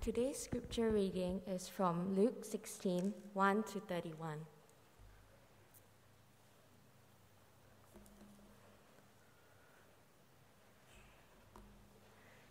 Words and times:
Today's 0.00 0.38
scripture 0.38 0.88
reading 0.88 1.42
is 1.46 1.68
from 1.68 2.16
Luke 2.16 2.42
16 2.42 3.12
1 3.34 3.62
to 3.64 3.80
31. 3.80 4.38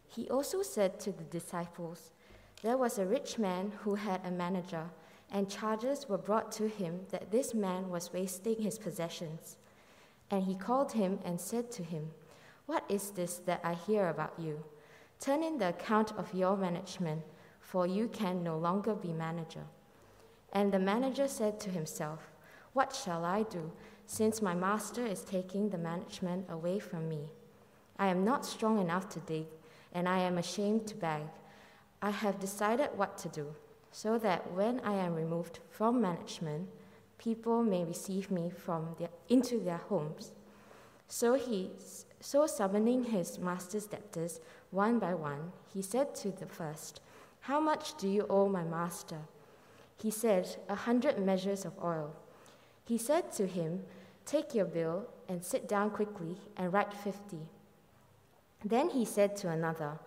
He 0.08 0.30
also 0.30 0.62
said 0.62 1.00
to 1.00 1.12
the 1.12 1.24
disciples, 1.24 2.12
There 2.62 2.78
was 2.78 3.00
a 3.00 3.08
rich 3.08 3.40
man 3.40 3.72
who 3.80 3.96
had 3.96 4.24
a 4.24 4.30
manager, 4.30 4.86
and 5.32 5.50
charges 5.50 6.08
were 6.08 6.20
brought 6.20 6.52
to 6.52 6.68
him 6.68 7.00
that 7.10 7.32
this 7.32 7.56
man 7.56 7.90
was 7.90 8.14
wasting 8.14 8.62
his 8.62 8.78
possessions. 8.78 9.58
And 10.30 10.44
he 10.44 10.54
called 10.54 10.92
him 10.92 11.18
and 11.26 11.42
said 11.42 11.72
to 11.72 11.84
him, 11.84 12.12
What 12.68 12.84
is 12.88 13.10
this 13.10 13.38
that 13.48 13.62
I 13.64 13.74
hear 13.74 14.08
about 14.08 14.36
you? 14.38 14.64
Turn 15.20 15.42
in 15.42 15.58
the 15.58 15.70
account 15.70 16.14
of 16.16 16.32
your 16.34 16.56
management, 16.56 17.24
for 17.70 17.86
you 17.86 18.08
can 18.08 18.44
no 18.44 18.58
longer 18.58 18.96
be 18.96 19.14
manager. 19.14 19.64
And 20.52 20.72
the 20.72 20.80
manager 20.80 21.28
said 21.28 21.60
to 21.60 21.70
himself, 21.70 22.32
What 22.74 22.96
shall 22.96 23.24
I 23.24 23.44
do, 23.44 23.72
since 24.08 24.42
my 24.42 24.56
master 24.56 25.06
is 25.06 25.22
taking 25.22 25.70
the 25.70 25.78
management 25.78 26.48
away 26.50 26.80
from 26.80 27.08
me? 27.08 27.30
I 28.00 28.08
am 28.08 28.26
not 28.26 28.44
strong 28.44 28.82
enough 28.82 29.08
to 29.10 29.20
dig, 29.20 29.46
and 29.94 30.10
I 30.10 30.18
am 30.18 30.40
ashamed 30.40 30.88
to 30.88 30.96
beg. 30.96 31.22
I 32.02 32.10
have 32.10 32.40
decided 32.40 32.90
what 32.96 33.20
to 33.20 33.30
do, 33.30 33.54
so 33.92 34.18
that 34.18 34.52
when 34.52 34.80
I 34.80 34.94
am 34.94 35.14
removed 35.14 35.60
from 35.70 36.02
management, 36.02 36.70
people 37.20 37.62
may 37.62 37.84
receive 37.84 38.32
me 38.32 38.50
from 38.50 38.96
their, 38.98 39.10
into 39.28 39.60
their 39.60 39.82
homes. 39.90 40.32
So 41.08 41.36
he, 41.36 41.70
so 42.20 42.48
summoning 42.48 43.04
his 43.04 43.38
master's 43.38 43.86
debtors 43.86 44.40
one 44.72 44.98
by 44.98 45.14
one, 45.14 45.52
he 45.72 45.84
said 45.84 46.16
to 46.16 46.32
the 46.32 46.48
first, 46.48 47.02
How 47.50 47.60
much 47.60 47.98
do 47.98 48.08
you 48.08 48.28
owe 48.30 48.48
my 48.48 48.64
master? 48.64 49.22
He 49.98 50.12
said, 50.12 50.58
A 50.70 50.76
hundred 50.76 51.18
measures 51.18 51.66
of 51.66 51.74
oil. 51.84 52.16
He 52.86 53.00
said 53.00 53.32
to 53.32 53.48
him, 53.48 53.86
Take 54.24 54.54
your 54.54 54.66
bill 54.66 55.08
and 55.28 55.44
sit 55.44 55.68
down 55.68 55.90
quickly 55.90 56.38
and 56.56 56.72
write 56.72 56.94
fifty. 56.94 57.40
Then 58.64 58.92
he 58.92 59.04
said 59.04 59.36
to 59.38 59.50
another, 59.50 59.98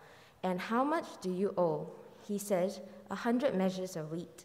And 0.44 0.60
how 0.60 0.84
much 0.84 1.20
do 1.20 1.32
you 1.32 1.52
owe? 1.58 1.90
He 2.28 2.38
said, 2.38 2.78
A 3.10 3.16
hundred 3.16 3.56
measures 3.56 3.96
of 3.96 4.12
wheat. 4.12 4.44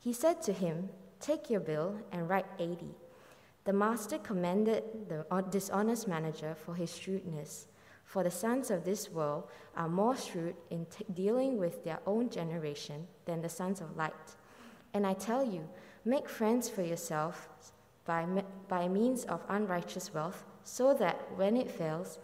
He 0.00 0.12
said 0.12 0.42
to 0.42 0.52
him, 0.52 0.88
Take 1.20 1.48
your 1.48 1.60
bill 1.60 2.00
and 2.10 2.28
write 2.28 2.46
eighty. 2.58 2.96
The 3.62 3.72
master 3.72 4.18
commended 4.18 4.82
the 5.08 5.24
dishonest 5.48 6.08
manager 6.08 6.56
for 6.56 6.74
his 6.74 6.98
shrewdness. 6.98 7.68
For 8.06 8.22
the 8.22 8.30
sons 8.30 8.70
of 8.70 8.84
this 8.84 9.10
world 9.10 9.48
are 9.76 9.88
more 9.88 10.16
shrewd 10.16 10.54
in 10.70 10.86
t- 10.86 11.04
dealing 11.12 11.58
with 11.58 11.84
their 11.84 11.98
own 12.06 12.30
generation 12.30 13.06
than 13.24 13.42
the 13.42 13.48
sons 13.48 13.80
of 13.80 13.96
light. 13.96 14.14
And 14.94 15.04
I 15.04 15.12
tell 15.12 15.44
you, 15.44 15.68
make 16.04 16.28
friends 16.28 16.68
for 16.68 16.82
yourself 16.82 17.48
by, 18.06 18.24
by 18.68 18.86
means 18.86 19.24
of 19.24 19.42
unrighteous 19.48 20.14
wealth, 20.14 20.44
so 20.62 20.94
that 20.94 21.16
when 21.36 21.56
it 21.56 21.70
fails, 21.70 22.20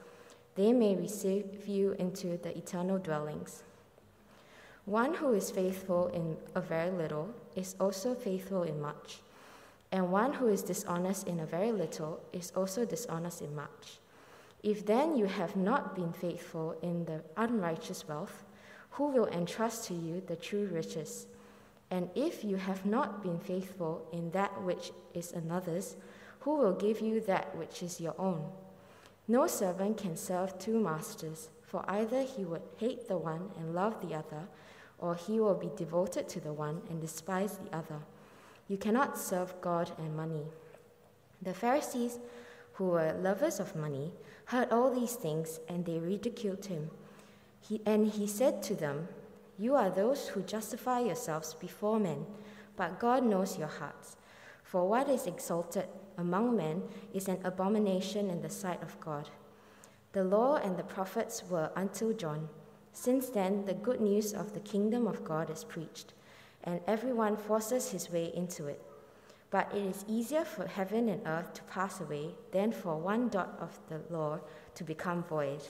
they 0.54 0.72
may 0.72 0.94
receive 0.94 1.66
you 1.66 1.92
into 1.98 2.38
the 2.38 2.56
eternal 2.56 2.98
dwellings. 2.98 3.64
One 4.84 5.14
who 5.14 5.32
is 5.34 5.50
faithful 5.50 6.08
in 6.08 6.36
a 6.54 6.60
very 6.60 6.90
little 6.90 7.34
is 7.56 7.74
also 7.80 8.14
faithful 8.14 8.62
in 8.62 8.80
much, 8.80 9.18
and 9.90 10.12
one 10.12 10.32
who 10.32 10.46
is 10.46 10.62
dishonest 10.62 11.26
in 11.26 11.40
a 11.40 11.46
very 11.46 11.72
little 11.72 12.20
is 12.32 12.52
also 12.54 12.84
dishonest 12.84 13.42
in 13.42 13.54
much. 13.54 13.98
If 14.62 14.86
then 14.86 15.16
you 15.16 15.26
have 15.26 15.56
not 15.56 15.94
been 15.94 16.12
faithful 16.12 16.76
in 16.82 17.04
the 17.04 17.22
unrighteous 17.36 18.06
wealth, 18.06 18.44
who 18.90 19.08
will 19.08 19.26
entrust 19.26 19.84
to 19.88 19.94
you 19.94 20.22
the 20.26 20.36
true 20.36 20.66
riches? 20.66 21.26
And 21.90 22.08
if 22.14 22.44
you 22.44 22.56
have 22.56 22.86
not 22.86 23.22
been 23.22 23.38
faithful 23.38 24.06
in 24.12 24.30
that 24.30 24.62
which 24.62 24.92
is 25.14 25.32
another's, 25.32 25.96
who 26.40 26.56
will 26.56 26.74
give 26.74 27.00
you 27.00 27.20
that 27.22 27.56
which 27.56 27.82
is 27.82 28.00
your 28.00 28.14
own? 28.18 28.44
No 29.28 29.46
servant 29.46 29.98
can 29.98 30.16
serve 30.16 30.58
two 30.58 30.78
masters, 30.78 31.48
for 31.62 31.84
either 31.88 32.22
he 32.22 32.44
would 32.44 32.62
hate 32.78 33.08
the 33.08 33.16
one 33.16 33.50
and 33.58 33.74
love 33.74 34.00
the 34.00 34.14
other, 34.14 34.48
or 34.98 35.14
he 35.14 35.40
will 35.40 35.54
be 35.54 35.70
devoted 35.76 36.28
to 36.28 36.40
the 36.40 36.52
one 36.52 36.82
and 36.88 37.00
despise 37.00 37.58
the 37.58 37.76
other. 37.76 38.00
You 38.68 38.76
cannot 38.76 39.18
serve 39.18 39.60
God 39.60 39.90
and 39.98 40.16
money. 40.16 40.44
The 41.42 41.54
Pharisees, 41.54 42.18
who 42.74 42.84
were 42.86 43.12
lovers 43.20 43.60
of 43.60 43.76
money, 43.76 44.12
heard 44.46 44.70
all 44.70 44.90
these 44.90 45.14
things, 45.14 45.60
and 45.68 45.84
they 45.84 45.98
ridiculed 45.98 46.66
him. 46.66 46.90
He, 47.60 47.80
and 47.86 48.08
he 48.08 48.26
said 48.26 48.62
to 48.64 48.74
them, 48.74 49.08
You 49.58 49.74
are 49.74 49.90
those 49.90 50.28
who 50.28 50.42
justify 50.42 51.00
yourselves 51.00 51.54
before 51.54 52.00
men, 52.00 52.26
but 52.76 52.98
God 52.98 53.24
knows 53.24 53.58
your 53.58 53.68
hearts. 53.68 54.16
For 54.62 54.88
what 54.88 55.08
is 55.08 55.26
exalted 55.26 55.86
among 56.16 56.56
men 56.56 56.82
is 57.12 57.28
an 57.28 57.38
abomination 57.44 58.30
in 58.30 58.40
the 58.40 58.50
sight 58.50 58.82
of 58.82 58.98
God. 59.00 59.28
The 60.12 60.24
law 60.24 60.56
and 60.56 60.76
the 60.76 60.82
prophets 60.82 61.42
were 61.48 61.70
until 61.76 62.12
John. 62.12 62.48
Since 62.92 63.30
then, 63.30 63.64
the 63.64 63.74
good 63.74 64.00
news 64.00 64.34
of 64.34 64.52
the 64.52 64.60
kingdom 64.60 65.06
of 65.06 65.24
God 65.24 65.50
is 65.50 65.64
preached, 65.64 66.12
and 66.64 66.80
everyone 66.86 67.36
forces 67.36 67.90
his 67.90 68.10
way 68.10 68.30
into 68.34 68.66
it. 68.66 68.82
But 69.52 69.70
it 69.74 69.82
is 69.82 70.04
easier 70.08 70.46
for 70.46 70.66
heaven 70.66 71.10
and 71.10 71.20
earth 71.26 71.52
to 71.54 71.62
pass 71.64 72.00
away 72.00 72.30
than 72.52 72.72
for 72.72 72.96
one 72.96 73.28
dot 73.28 73.58
of 73.60 73.78
the 73.88 74.00
law 74.08 74.40
to 74.74 74.82
become 74.82 75.22
void. 75.22 75.60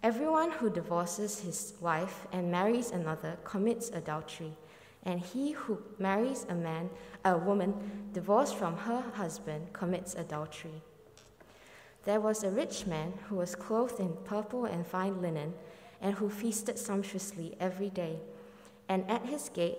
Everyone 0.00 0.52
who 0.52 0.70
divorces 0.70 1.40
his 1.40 1.74
wife 1.80 2.28
and 2.30 2.52
marries 2.52 2.92
another 2.92 3.36
commits 3.42 3.88
adultery, 3.88 4.56
and 5.02 5.18
he 5.18 5.50
who 5.50 5.82
marries 5.98 6.46
a 6.48 6.54
man, 6.54 6.90
a 7.24 7.36
woman 7.36 7.74
divorced 8.12 8.54
from 8.54 8.76
her 8.76 9.00
husband 9.14 9.72
commits 9.72 10.14
adultery. 10.14 10.80
There 12.04 12.20
was 12.20 12.44
a 12.44 12.50
rich 12.50 12.86
man 12.86 13.14
who 13.28 13.34
was 13.34 13.56
clothed 13.56 13.98
in 13.98 14.16
purple 14.24 14.64
and 14.64 14.86
fine 14.86 15.20
linen, 15.20 15.54
and 16.00 16.14
who 16.14 16.30
feasted 16.30 16.78
sumptuously 16.78 17.56
every 17.58 17.90
day. 17.90 18.20
And 18.88 19.10
at 19.10 19.26
his 19.26 19.48
gate 19.48 19.78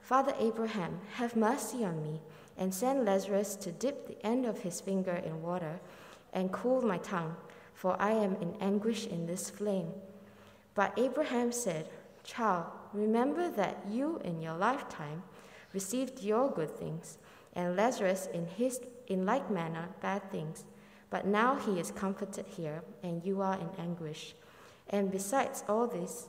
Father 0.00 0.34
Abraham, 0.38 1.00
have 1.14 1.36
mercy 1.36 1.84
on 1.84 2.02
me, 2.02 2.20
and 2.56 2.74
send 2.74 3.04
Lazarus 3.04 3.56
to 3.56 3.72
dip 3.72 4.06
the 4.06 4.26
end 4.26 4.46
of 4.46 4.60
his 4.60 4.80
finger 4.80 5.14
in 5.14 5.42
water 5.42 5.80
and 6.32 6.52
cool 6.52 6.82
my 6.82 6.98
tongue, 6.98 7.36
for 7.74 8.00
I 8.00 8.10
am 8.10 8.36
in 8.36 8.54
anguish 8.60 9.06
in 9.06 9.26
this 9.26 9.50
flame. 9.50 9.92
But 10.74 10.98
Abraham 10.98 11.52
said, 11.52 11.88
Child, 12.24 12.66
remember 12.92 13.50
that 13.50 13.84
you 13.90 14.20
in 14.24 14.42
your 14.42 14.56
lifetime 14.56 15.22
received 15.72 16.22
your 16.22 16.50
good 16.50 16.76
things, 16.76 17.18
and 17.54 17.76
Lazarus 17.76 18.28
in 18.32 18.46
his 18.46 18.80
in 19.06 19.24
like 19.24 19.50
manner 19.50 19.88
bad 20.02 20.30
things. 20.30 20.64
But 21.10 21.26
now 21.26 21.56
he 21.56 21.80
is 21.80 21.90
comforted 21.90 22.46
here, 22.46 22.82
and 23.02 23.24
you 23.24 23.40
are 23.40 23.58
in 23.58 23.70
anguish. 23.78 24.34
And 24.90 25.10
besides 25.10 25.64
all 25.68 25.86
this, 25.86 26.28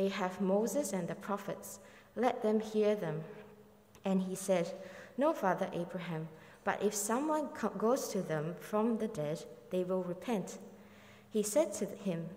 they 0.00 0.08
have 0.08 0.40
Moses 0.40 0.94
and 0.94 1.06
the 1.06 1.14
prophets. 1.14 1.78
Let 2.16 2.42
them 2.42 2.58
hear 2.58 2.94
them. 2.94 3.20
And 4.06 4.22
he 4.22 4.34
said, 4.34 4.72
No, 5.18 5.34
Father 5.34 5.68
Abraham, 5.74 6.28
but 6.64 6.82
if 6.82 6.94
someone 6.94 7.50
goes 7.76 8.08
to 8.08 8.22
them 8.22 8.54
from 8.58 8.96
the 8.96 9.08
dead, 9.08 9.44
they 9.68 9.84
will 9.84 10.02
repent. 10.02 10.58
He 11.28 11.42
said 11.42 11.74
to 11.74 11.84
him, 11.84 12.30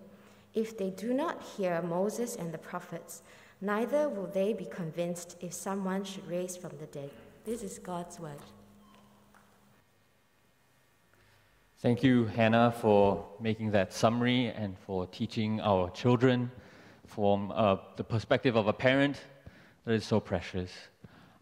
If 0.54 0.77
they 0.77 0.89
do 0.89 1.13
not 1.13 1.42
hear 1.56 1.81
Moses 1.81 2.36
and 2.36 2.54
the 2.54 2.57
prophets, 2.57 3.21
Neither 3.62 4.10
will 4.10 4.27
they 4.27 4.51
be 4.51 4.65
convinced 4.65 5.38
if 5.39 5.54
someone 5.54 6.04
should 6.04 6.27
raise 6.27 6.57
from 6.57 6.71
the 6.81 6.88
dead. 6.88 7.12
This 7.45 7.63
is 7.63 7.80
God's 7.80 8.19
word. 8.19 8.44
Thank 11.77 12.04
you, 12.04 12.25
Hannah, 12.25 12.74
for 12.81 13.25
making 13.39 13.71
that 13.71 13.94
summary 13.94 14.48
and 14.48 14.77
for 14.80 15.07
teaching 15.07 15.62
our 15.62 15.89
children 15.92 16.51
from 17.13 17.51
uh, 17.51 17.77
the 17.95 18.04
perspective 18.04 18.56
of 18.56 18.65
a 18.65 18.74
parent 18.74 19.21
that 19.86 19.94
is 19.94 20.04
so 20.04 20.19
precious. 20.19 20.71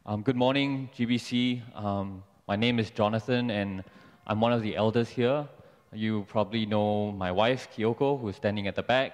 Um, 0.06 0.22
good 0.22 0.36
morning, 0.36 0.90
GBC. 0.98 1.62
Um, 1.74 2.24
my 2.46 2.58
name 2.58 2.78
is 2.78 2.90
Jonathan, 2.90 3.50
and 3.52 3.82
I'm 4.28 4.42
one 4.42 4.52
of 4.52 4.64
the 4.64 4.76
elders 4.76 5.08
here. 5.08 5.48
You 5.94 6.26
probably 6.28 6.66
know 6.66 7.14
my 7.14 7.32
wife, 7.32 7.70
Kyoko, 7.74 8.20
who 8.20 8.28
is 8.28 8.36
standing 8.36 8.68
at 8.68 8.76
the 8.76 8.84
back, 8.84 9.14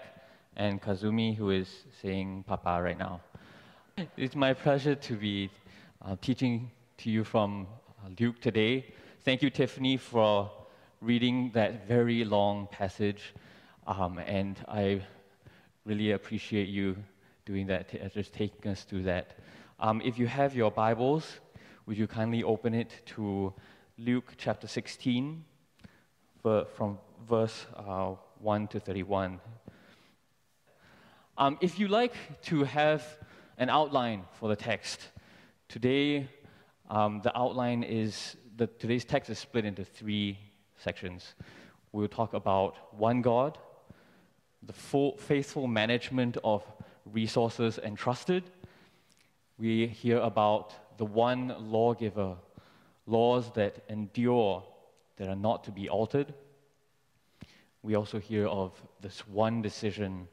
and 0.56 0.82
Kazumi, 0.82 1.36
who 1.36 1.52
is 1.52 1.70
saying 2.02 2.44
Papa 2.48 2.82
right 2.82 2.98
now. 2.98 3.22
It's 4.18 4.36
my 4.36 4.56
pleasure 4.56 4.96
to 4.96 5.14
be 5.16 5.52
uh, 6.04 6.16
teaching 6.22 6.72
to 6.98 7.12
you 7.12 7.24
from 7.24 7.68
uh, 8.04 8.10
Luke 8.20 8.42
today. 8.42 8.96
Thank 9.22 9.44
you, 9.44 9.52
Tiffany, 9.52 9.98
for 9.98 10.50
reading 11.02 11.52
that 11.54 11.88
very 11.88 12.26
long 12.26 12.68
passage, 12.72 13.36
um, 13.86 14.18
and 14.18 14.58
I 14.68 15.04
really 15.88 16.12
appreciate 16.12 16.68
you 16.68 16.98
doing 17.46 17.66
that, 17.68 18.14
just 18.14 18.34
taking 18.34 18.70
us 18.70 18.84
through 18.84 19.04
that. 19.04 19.38
Um, 19.80 20.02
if 20.04 20.20
you 20.20 20.28
have 20.28 20.54
your 20.54 20.70
Bibles, 20.70 21.40
would 21.86 21.98
you 21.98 22.08
kindly 22.08 22.44
open 22.44 22.74
it 22.74 23.02
to 23.16 23.54
Luke 23.98 24.34
chapter 24.38 24.68
16, 24.68 25.46
from 26.76 26.98
verse 27.28 27.66
uh, 27.76 28.16
1 28.40 28.68
to 28.68 28.80
31. 28.82 29.40
Um, 31.38 31.58
if 31.62 31.80
you 31.80 31.88
like 31.88 32.16
to 32.44 32.66
have 32.66 33.04
an 33.58 33.70
outline 33.70 34.24
for 34.40 34.50
the 34.50 34.56
text, 34.56 35.08
today 35.70 36.28
um, 36.90 37.22
the 37.24 37.38
outline 37.38 37.84
is 37.84 38.36
that 38.58 38.80
today's 38.80 39.06
text 39.06 39.30
is 39.30 39.40
split 39.40 39.64
into 39.64 39.86
three 39.86 40.38
sections. 40.76 41.36
We'll 41.94 42.08
talk 42.10 42.34
about 42.34 42.94
one 42.98 43.22
God, 43.22 43.58
the 44.64 44.74
faithful 44.74 45.68
management 45.68 46.38
of 46.44 46.64
resources 47.06 47.80
entrusted, 47.84 48.44
we 49.58 49.88
hear 49.88 50.18
about 50.20 50.98
the 50.98 51.06
one 51.06 51.56
lawgiver, 51.60 52.36
laws 53.06 53.52
that 53.54 53.84
endure, 53.90 54.64
that 55.18 55.28
are 55.28 55.36
not 55.36 55.64
to 55.64 55.72
be 55.72 55.90
altered. 55.90 56.34
We 57.82 57.96
also 57.96 58.20
hear 58.20 58.48
of 58.48 58.74
this 59.02 59.28
one 59.28 59.62
decision 59.62 60.28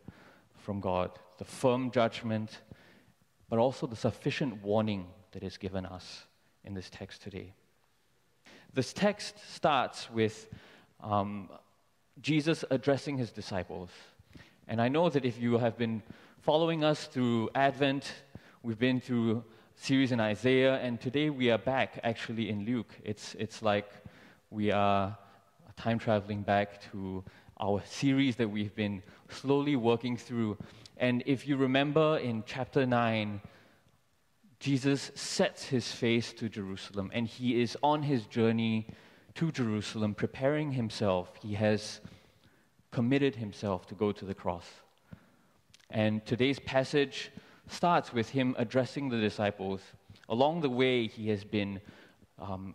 from 0.57 0.81
God, 0.81 1.11
the 1.39 1.45
firm 1.45 1.91
judgment, 1.91 2.61
but 3.49 3.59
also 3.59 3.87
the 3.87 3.97
sufficient 3.97 4.63
warning 4.63 5.07
that 5.33 5.43
is 5.43 5.57
given 5.57 5.87
us 5.87 6.27
in 6.65 6.75
this 6.75 6.91
text 6.91 7.23
today. 7.23 7.53
This 8.73 8.93
text 8.93 9.37
starts 9.55 10.11
with 10.11 10.49
um, 11.01 11.49
Jesus 12.21 12.65
addressing 12.71 13.19
his 13.19 13.31
disciples. 13.31 13.91
And 14.69 14.81
I 14.81 14.89
know 14.89 15.09
that 15.09 15.25
if 15.25 15.41
you 15.41 15.59
have 15.59 15.77
been 15.77 16.03
following 16.41 16.85
us 16.85 17.07
through 17.07 17.51
Advent, 17.55 18.13
We've 18.65 18.79
been 18.79 18.99
through 18.99 19.45
series 19.75 20.11
in 20.11 20.21
Isaiah, 20.21 20.77
and 20.77 20.99
today 20.99 21.29
we 21.29 21.51
are 21.51 21.59
back 21.59 22.01
actually 22.03 22.49
in 22.49 22.65
Luke. 22.65 22.95
It's, 23.05 23.37
it's 23.39 23.61
like 23.61 23.91
we 24.49 24.73
are 24.73 25.19
time 25.77 25.99
traveling 25.99 26.41
back 26.41 26.81
to 26.91 27.23
our 27.61 27.83
series 27.85 28.37
that 28.37 28.49
we've 28.49 28.75
been 28.75 29.03
slowly 29.29 29.77
working 29.77 30.17
through. 30.17 30.57
And 30.97 31.23
if 31.27 31.47
you 31.47 31.59
remember 31.59 32.17
in 32.17 32.43
chapter 32.47 32.87
9, 32.87 33.43
Jesus 34.61 35.11
sets 35.15 35.67
his 35.67 35.93
face 35.93 36.33
to 36.33 36.49
Jerusalem, 36.49 37.11
and 37.13 37.29
he 37.29 37.61
is 37.61 37.77
on 37.83 38.03
his 38.03 38.25
journey 38.25 38.87
to 39.35 39.53
Jerusalem, 39.53 40.15
preparing 40.15 40.73
himself. 40.73 41.33
He 41.43 41.53
has 41.53 42.01
committed 42.95 43.35
himself 43.35 43.89
to 43.89 43.95
go 43.97 44.13
to 44.13 44.25
the 44.25 44.35
cross. 44.35 44.67
And 45.91 46.25
today's 46.25 46.61
passage 46.61 47.33
starts 47.67 48.13
with 48.13 48.29
him 48.29 48.55
addressing 48.57 49.09
the 49.09 49.21
disciples. 49.21 49.81
Along 50.29 50.61
the 50.61 50.71
way, 50.71 51.09
he 51.09 51.29
has 51.31 51.43
been 51.43 51.81
um, 52.39 52.75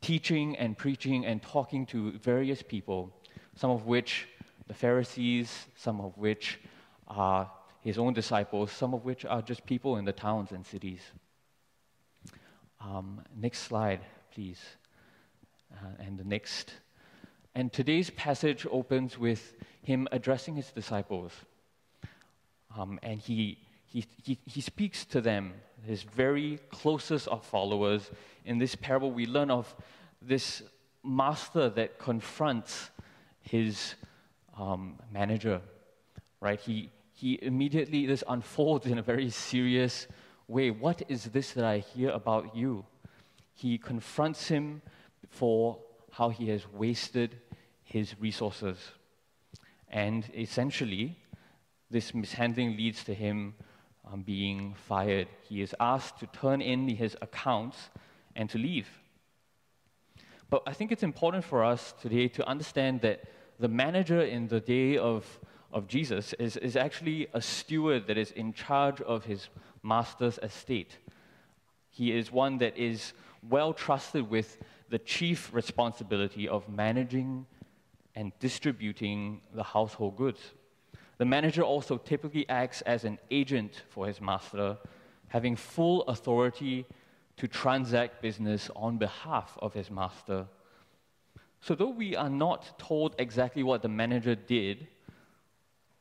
teaching 0.00 0.56
and 0.56 0.76
preaching 0.76 1.24
and 1.26 1.40
talking 1.40 1.86
to 1.86 2.10
various 2.18 2.60
people, 2.60 3.14
some 3.54 3.70
of 3.70 3.86
which 3.86 4.26
the 4.66 4.74
Pharisees, 4.74 5.66
some 5.76 6.00
of 6.00 6.18
which 6.18 6.58
are 7.06 7.48
his 7.82 7.98
own 7.98 8.12
disciples, 8.12 8.72
some 8.72 8.94
of 8.94 9.04
which 9.04 9.24
are 9.24 9.42
just 9.42 9.64
people 9.64 9.96
in 9.96 10.04
the 10.04 10.12
towns 10.12 10.50
and 10.50 10.66
cities. 10.66 11.02
Um, 12.80 13.20
next 13.36 13.60
slide, 13.60 14.00
please. 14.34 14.60
Uh, 15.72 16.04
and 16.04 16.18
the 16.18 16.24
next. 16.24 16.72
And 17.54 17.72
today's 17.72 18.10
passage 18.10 18.66
opens 18.70 19.18
with 19.18 19.54
him 19.82 20.08
addressing 20.12 20.54
his 20.54 20.70
disciples. 20.70 21.32
Um, 22.76 22.98
and 23.02 23.18
he 23.18 23.58
he, 23.92 24.04
he, 24.22 24.38
he 24.46 24.60
speaks 24.60 25.04
to 25.06 25.20
them, 25.20 25.52
his 25.84 26.04
very 26.04 26.60
closest 26.70 27.26
of 27.26 27.44
followers. 27.44 28.10
In 28.44 28.58
this 28.58 28.76
parable, 28.76 29.10
we 29.10 29.26
learn 29.26 29.50
of 29.50 29.74
this 30.22 30.62
master 31.02 31.68
that 31.70 31.98
confronts 31.98 32.90
his 33.40 33.96
um, 34.56 34.96
manager, 35.12 35.60
right? 36.40 36.60
He, 36.60 36.90
he 37.12 37.38
immediately, 37.42 38.06
this 38.06 38.22
unfolds 38.28 38.86
in 38.86 38.98
a 38.98 39.02
very 39.02 39.28
serious 39.28 40.06
way. 40.46 40.70
What 40.70 41.02
is 41.08 41.24
this 41.24 41.52
that 41.54 41.64
I 41.64 41.78
hear 41.78 42.10
about 42.10 42.54
you? 42.54 42.84
He 43.54 43.76
confronts 43.76 44.46
him 44.46 44.82
for 45.28 45.78
how 46.10 46.30
he 46.30 46.48
has 46.48 46.66
wasted 46.72 47.36
his 47.82 48.14
resources. 48.20 48.78
And 49.88 50.24
essentially, 50.36 51.16
this 51.90 52.14
mishandling 52.14 52.76
leads 52.76 53.02
to 53.04 53.14
him 53.14 53.54
um, 54.10 54.22
being 54.22 54.74
fired. 54.74 55.28
He 55.48 55.60
is 55.62 55.74
asked 55.80 56.18
to 56.20 56.26
turn 56.26 56.60
in 56.60 56.88
his 56.88 57.16
accounts 57.20 57.90
and 58.36 58.48
to 58.50 58.58
leave. 58.58 58.88
But 60.48 60.62
I 60.66 60.72
think 60.72 60.90
it's 60.92 61.02
important 61.02 61.44
for 61.44 61.64
us 61.64 61.94
today 62.00 62.28
to 62.28 62.46
understand 62.48 63.00
that 63.02 63.24
the 63.58 63.68
manager 63.68 64.20
in 64.20 64.48
the 64.48 64.60
day 64.60 64.96
of, 64.96 65.38
of 65.72 65.86
Jesus 65.86 66.32
is, 66.34 66.56
is 66.56 66.76
actually 66.76 67.28
a 67.34 67.40
steward 67.40 68.06
that 68.06 68.18
is 68.18 68.32
in 68.32 68.52
charge 68.52 69.00
of 69.02 69.24
his 69.24 69.48
master's 69.82 70.38
estate. 70.42 70.98
He 71.90 72.16
is 72.16 72.32
one 72.32 72.58
that 72.58 72.76
is 72.76 73.12
well 73.48 73.72
trusted 73.72 74.28
with 74.28 74.58
the 74.90 74.98
chief 74.98 75.54
responsibility 75.54 76.48
of 76.48 76.68
managing 76.68 77.46
and 78.14 78.32
distributing 78.40 79.40
the 79.54 79.62
household 79.62 80.16
goods. 80.16 80.40
The 81.18 81.24
manager 81.24 81.62
also 81.62 81.96
typically 81.96 82.48
acts 82.48 82.82
as 82.82 83.04
an 83.04 83.18
agent 83.30 83.82
for 83.88 84.06
his 84.06 84.20
master, 84.20 84.78
having 85.28 85.54
full 85.54 86.02
authority 86.02 86.86
to 87.36 87.46
transact 87.46 88.20
business 88.20 88.68
on 88.74 88.98
behalf 88.98 89.56
of 89.62 89.72
his 89.72 89.90
master. 89.90 90.46
So, 91.60 91.74
though 91.74 91.90
we 91.90 92.16
are 92.16 92.30
not 92.30 92.78
told 92.78 93.14
exactly 93.18 93.62
what 93.62 93.82
the 93.82 93.88
manager 93.88 94.34
did, 94.34 94.88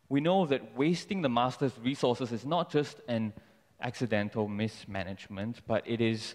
we 0.08 0.22
know 0.22 0.46
that 0.48 0.76
wasting 0.76 1.22
the 1.22 1.30
master's 1.30 1.78
resources 1.84 2.32
is 2.32 2.46
not 2.46 2.72
just 2.72 3.02
an 3.08 3.34
accidental 3.82 4.48
mismanagement, 4.48 5.62
but 5.68 5.84
it 5.86 6.02
is 6.02 6.34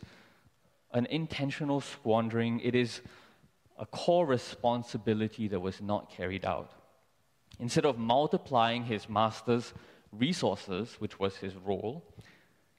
an 0.95 1.07
intentional 1.07 1.81
squandering. 1.81 2.61
It 2.61 2.75
is 2.75 3.03
a 3.79 3.85
core 3.85 4.25
responsibility 4.25 5.49
that 5.49 5.61
was 5.61 5.83
not 5.83 6.11
carried 6.11 6.45
out. 6.45 6.71
Instead 7.59 7.85
of 7.85 7.99
multiplying 7.99 8.85
his 8.85 9.09
master's 9.09 9.75
resources, 10.13 10.95
which 11.01 11.19
was 11.19 11.37
his 11.37 11.55
role, 11.57 12.05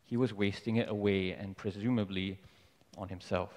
he 0.03 0.17
was 0.17 0.33
wasting 0.33 0.77
it 0.77 0.89
away 0.89 1.31
and 1.31 1.55
presumably 1.57 2.39
on 2.97 3.09
himself. 3.09 3.51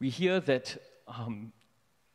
We 0.00 0.10
hear 0.10 0.40
that 0.40 0.76
um, 1.06 1.52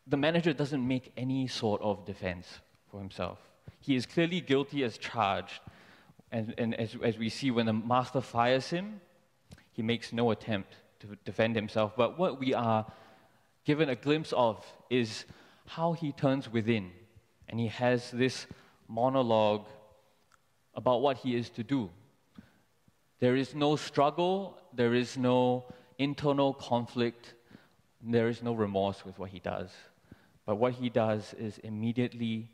the 0.08 0.18
manager 0.18 0.53
doesn't 0.53 0.86
make 0.86 1.12
any 1.15 1.48
sort 1.48 1.82
of 1.82 2.06
defense 2.06 2.48
for 2.89 3.00
himself. 3.00 3.39
He 3.80 3.96
is 3.96 4.06
clearly 4.06 4.42
guilty 4.42 4.84
as 4.84 4.98
charged. 4.98 5.62
And, 6.32 6.53
and 6.58 6.74
as, 6.75 6.96
as 7.03 7.18
we 7.18 7.30
see, 7.30 7.51
when 7.51 7.65
the 7.65 7.74
master 7.74 8.22
fires 8.22 8.70
him, 8.70 9.01
he 9.74 9.82
makes 9.82 10.13
no 10.13 10.32
attempt 10.32 10.75
to 11.00 11.08
defend 11.25 11.56
himself. 11.56 11.94
But 11.98 12.18
what 12.18 12.39
we 12.39 12.53
are 12.53 12.86
given 13.65 13.89
a 13.89 13.96
glimpse 13.96 14.34
of 14.34 14.65
is 14.89 15.25
how 15.65 15.94
he 15.94 16.12
turns 16.12 16.51
within 16.51 16.92
and 17.50 17.60
he 17.60 17.68
has 17.68 18.12
this 18.12 18.48
monologue 18.88 19.65
about 20.75 21.01
what 21.01 21.18
he 21.18 21.36
is 21.36 21.50
to 21.51 21.63
do. 21.63 21.89
There 23.20 23.36
is 23.36 23.56
no 23.56 23.75
struggle, 23.75 24.58
there 24.74 24.94
is 24.94 25.18
no 25.18 25.65
internal 25.98 26.53
conflict, 26.53 27.34
there 28.01 28.27
is 28.27 28.42
no 28.44 28.53
remorse 28.53 29.06
with 29.06 29.18
what 29.18 29.30
he 29.30 29.39
does. 29.39 29.70
But 30.46 30.56
what 30.56 30.74
he 30.74 30.89
does 30.89 31.34
is 31.36 31.58
immediately 31.60 32.50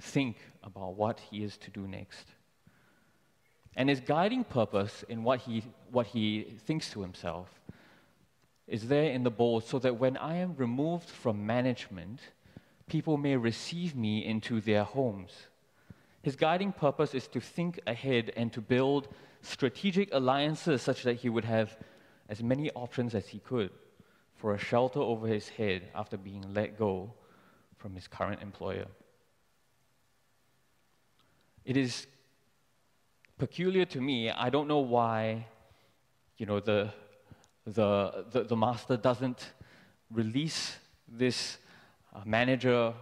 think 0.00 0.36
about 0.62 0.96
what 0.96 1.20
he 1.20 1.42
is 1.42 1.56
to 1.58 1.70
do 1.70 1.86
next. 1.88 2.26
And 3.76 3.88
his 3.88 4.00
guiding 4.00 4.44
purpose 4.44 5.04
in 5.08 5.24
what 5.24 5.40
he, 5.40 5.64
what 5.90 6.06
he 6.06 6.54
thinks 6.64 6.90
to 6.90 7.02
himself 7.02 7.48
is 8.66 8.88
there 8.88 9.10
in 9.10 9.24
the 9.24 9.30
bowl 9.30 9.60
so 9.60 9.78
that 9.80 9.98
when 9.98 10.16
I 10.16 10.36
am 10.36 10.54
removed 10.56 11.08
from 11.08 11.44
management, 11.44 12.20
people 12.88 13.16
may 13.16 13.36
receive 13.36 13.94
me 13.94 14.24
into 14.24 14.60
their 14.60 14.84
homes. 14.84 15.32
His 16.22 16.36
guiding 16.36 16.72
purpose 16.72 17.14
is 17.14 17.28
to 17.28 17.40
think 17.40 17.80
ahead 17.86 18.32
and 18.36 18.52
to 18.52 18.60
build 18.60 19.08
strategic 19.42 20.14
alliances 20.14 20.80
such 20.80 21.02
that 21.02 21.16
he 21.16 21.28
would 21.28 21.44
have 21.44 21.76
as 22.28 22.42
many 22.42 22.70
options 22.70 23.14
as 23.14 23.28
he 23.28 23.40
could 23.40 23.70
for 24.34 24.54
a 24.54 24.58
shelter 24.58 25.00
over 25.00 25.26
his 25.26 25.50
head 25.50 25.82
after 25.94 26.16
being 26.16 26.44
let 26.54 26.78
go 26.78 27.12
from 27.76 27.94
his 27.94 28.08
current 28.08 28.40
employer. 28.40 28.86
It 31.66 31.76
is 31.76 32.06
peculiar 33.46 33.84
to 33.84 34.00
me. 34.00 34.30
I 34.30 34.48
don't 34.48 34.66
know 34.66 34.78
why, 34.78 35.46
you 36.38 36.46
know, 36.46 36.60
the, 36.60 36.90
the, 37.66 38.24
the, 38.32 38.44
the 38.44 38.56
master 38.56 38.96
doesn't 38.96 39.52
release 40.10 40.78
this 41.06 41.58
uh, 42.14 42.20
manager 42.24 42.94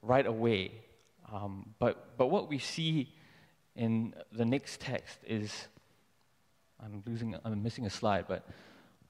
right 0.00 0.28
away. 0.28 0.70
Um, 1.32 1.74
but, 1.80 2.16
but 2.16 2.28
what 2.28 2.48
we 2.48 2.60
see 2.60 3.12
in 3.74 4.14
the 4.30 4.44
next 4.44 4.80
text 4.80 5.18
is 5.26 5.66
I'm 6.78 7.02
losing, 7.04 7.34
I'm 7.44 7.60
missing 7.60 7.84
a 7.84 7.90
slide, 7.90 8.26
but 8.28 8.46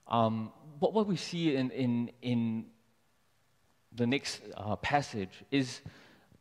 um, 0.08 0.50
what, 0.78 0.94
what 0.94 1.06
we 1.06 1.16
see 1.16 1.56
in, 1.56 1.70
in, 1.72 2.10
in 2.22 2.64
the 3.92 4.06
next 4.06 4.40
uh, 4.56 4.76
passage 4.76 5.44
is 5.50 5.82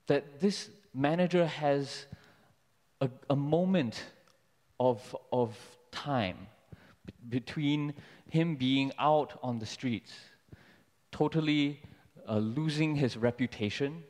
that 0.08 0.40
this 0.40 0.70
manager 0.94 1.46
has 1.46 2.06
a, 3.02 3.10
a 3.30 3.36
moment 3.36 4.02
of, 4.80 5.16
of 5.32 5.58
time 5.92 6.48
between 7.30 7.94
him 8.30 8.56
being 8.56 8.92
out 9.00 9.40
on 9.42 9.60
the 9.60 9.66
streets, 9.66 10.14
totally 11.12 11.82
uh, 12.28 12.38
losing 12.38 12.96
his 12.96 13.18
reputation, 13.18 14.04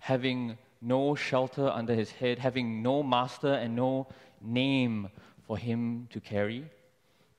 having 0.00 0.56
no 0.80 1.14
shelter 1.14 1.68
under 1.68 1.94
his 1.94 2.10
head, 2.10 2.38
having 2.38 2.82
no 2.82 3.02
master 3.02 3.54
and 3.54 3.76
no 3.76 4.06
name 4.40 5.08
for 5.46 5.56
him 5.56 6.08
to 6.10 6.20
carry. 6.20 6.64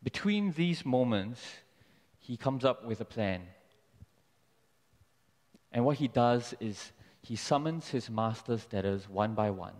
Between 0.01 0.51
these 0.53 0.85
moments, 0.85 1.41
he 2.19 2.37
comes 2.37 2.63
up 2.63 2.85
with 2.85 3.01
a 3.01 3.05
plan. 3.05 3.41
And 5.71 5.85
what 5.85 5.97
he 5.97 6.07
does 6.07 6.53
is 6.59 6.91
he 7.21 7.35
summons 7.35 7.89
his 7.89 8.09
master's 8.09 8.65
debtors 8.65 9.09
one 9.09 9.33
by 9.33 9.49
one. 9.49 9.73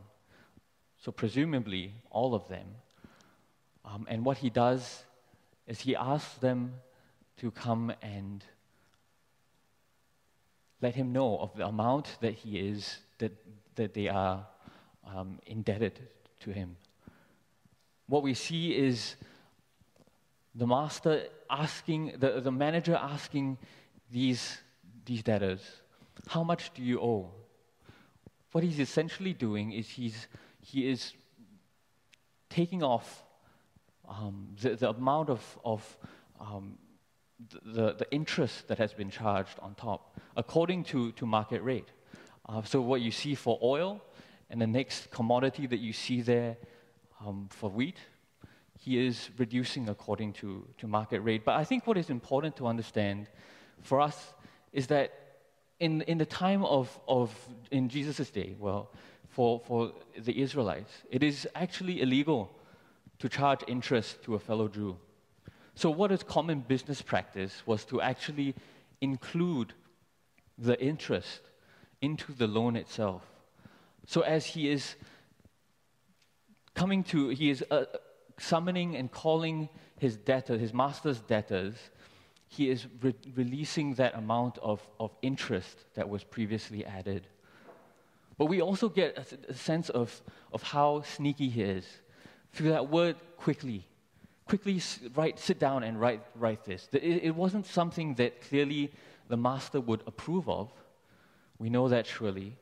So, 1.03 1.11
presumably, 1.11 1.93
all 2.11 2.33
of 2.33 2.47
them. 2.47 2.65
Um, 3.83 4.07
and 4.09 4.23
what 4.23 4.37
he 4.37 4.49
does 4.49 5.03
is 5.67 5.81
he 5.81 5.97
asks 5.97 6.35
them 6.35 6.75
to 7.39 7.51
come 7.51 7.91
and 8.01 8.41
let 10.81 10.95
him 10.95 11.11
know 11.11 11.37
of 11.39 11.53
the 11.57 11.67
amount 11.67 12.17
that 12.21 12.35
he 12.35 12.57
is, 12.57 12.99
that, 13.17 13.33
that 13.75 13.93
they 13.93 14.07
are 14.07 14.47
um, 15.13 15.39
indebted 15.45 15.99
to 16.39 16.51
him. 16.51 16.77
What 18.07 18.23
we 18.23 18.33
see 18.33 18.71
is 18.73 19.17
the 20.55 20.67
master 20.67 21.23
asking, 21.49 22.13
the, 22.17 22.39
the 22.39 22.51
manager 22.51 22.95
asking 22.95 23.57
these, 24.09 24.57
these 25.05 25.21
debtors, 25.21 25.59
How 26.27 26.43
much 26.43 26.73
do 26.73 26.81
you 26.81 27.01
owe? 27.01 27.29
What 28.53 28.63
he's 28.63 28.79
essentially 28.79 29.33
doing 29.33 29.73
is 29.73 29.89
he's 29.89 30.27
he 30.63 30.89
is 30.89 31.13
taking 32.49 32.83
off 32.83 33.23
um, 34.07 34.55
the, 34.61 34.75
the 34.75 34.89
amount 34.89 35.29
of, 35.29 35.59
of 35.63 35.97
um, 36.39 36.77
the, 37.65 37.93
the 37.93 38.07
interest 38.11 38.67
that 38.67 38.77
has 38.77 38.93
been 38.93 39.09
charged 39.09 39.59
on 39.59 39.75
top 39.75 40.19
according 40.37 40.83
to, 40.85 41.11
to 41.13 41.25
market 41.25 41.61
rate. 41.61 41.89
Uh, 42.47 42.61
so, 42.61 42.81
what 42.81 43.01
you 43.01 43.11
see 43.11 43.35
for 43.35 43.57
oil 43.61 44.01
and 44.49 44.61
the 44.61 44.67
next 44.67 45.09
commodity 45.11 45.67
that 45.67 45.79
you 45.79 45.93
see 45.93 46.21
there 46.21 46.57
um, 47.25 47.47
for 47.49 47.69
wheat, 47.69 47.97
he 48.79 49.05
is 49.05 49.29
reducing 49.37 49.89
according 49.89 50.33
to, 50.33 50.67
to 50.77 50.87
market 50.87 51.21
rate. 51.21 51.45
But 51.45 51.55
I 51.55 51.63
think 51.63 51.87
what 51.87 51.97
is 51.97 52.09
important 52.09 52.57
to 52.57 52.67
understand 52.67 53.29
for 53.81 54.01
us 54.01 54.33
is 54.73 54.87
that 54.87 55.13
in, 55.79 56.01
in 56.01 56.17
the 56.17 56.25
time 56.25 56.63
of, 56.65 56.99
of 57.07 57.33
in 57.71 57.89
Jesus' 57.89 58.29
day, 58.29 58.55
well, 58.59 58.91
for, 59.33 59.59
for 59.65 59.91
the 60.17 60.39
Israelites. 60.41 60.91
It 61.09 61.23
is 61.23 61.47
actually 61.55 62.01
illegal 62.01 62.51
to 63.19 63.27
charge 63.27 63.61
interest 63.67 64.23
to 64.23 64.35
a 64.35 64.39
fellow 64.39 64.67
Jew. 64.67 64.97
So, 65.75 65.89
what 65.89 66.11
is 66.11 66.21
common 66.21 66.59
business 66.59 67.01
practice 67.01 67.63
was 67.65 67.83
to 67.85 67.99
actually 67.99 68.53
include 69.01 69.73
the 70.57 70.79
interest 70.79 71.41
into 72.01 72.31
the 72.31 72.45
loan 72.45 72.75
itself. 72.75 73.23
So, 74.05 74.21
as 74.21 74.45
he 74.45 74.69
is 74.69 74.95
coming 76.75 77.03
to, 77.05 77.29
he 77.29 77.49
is 77.49 77.63
uh, 77.71 77.85
summoning 78.37 78.95
and 78.95 79.11
calling 79.11 79.67
his 79.99 80.15
debtors, 80.15 80.61
his 80.61 80.73
master's 80.73 81.21
debtors, 81.21 81.75
he 82.47 82.69
is 82.69 82.85
re- 83.01 83.15
releasing 83.35 83.95
that 83.95 84.13
amount 84.15 84.59
of, 84.59 84.87
of 84.99 85.09
interest 85.23 85.85
that 85.95 86.07
was 86.07 86.23
previously 86.23 86.85
added. 86.85 87.27
But 88.37 88.45
we 88.45 88.61
also 88.61 88.89
get 88.89 89.17
a, 89.17 89.51
a 89.51 89.53
sense 89.53 89.89
of, 89.89 90.21
of 90.51 90.63
how 90.63 91.01
sneaky 91.01 91.49
he 91.49 91.61
is 91.61 91.85
through 92.51 92.69
that 92.69 92.89
word 92.89 93.15
quickly. 93.37 93.87
Quickly 94.45 94.81
write, 95.15 95.39
sit 95.39 95.59
down 95.59 95.83
and 95.83 95.99
write, 95.99 96.21
write 96.35 96.65
this. 96.65 96.87
It, 96.91 97.23
it 97.23 97.35
wasn't 97.35 97.65
something 97.65 98.15
that 98.15 98.41
clearly 98.41 98.91
the 99.27 99.37
master 99.37 99.79
would 99.79 100.03
approve 100.05 100.49
of. 100.49 100.71
We 101.57 101.69
know 101.69 101.87
that 101.87 102.05
surely. 102.05 102.57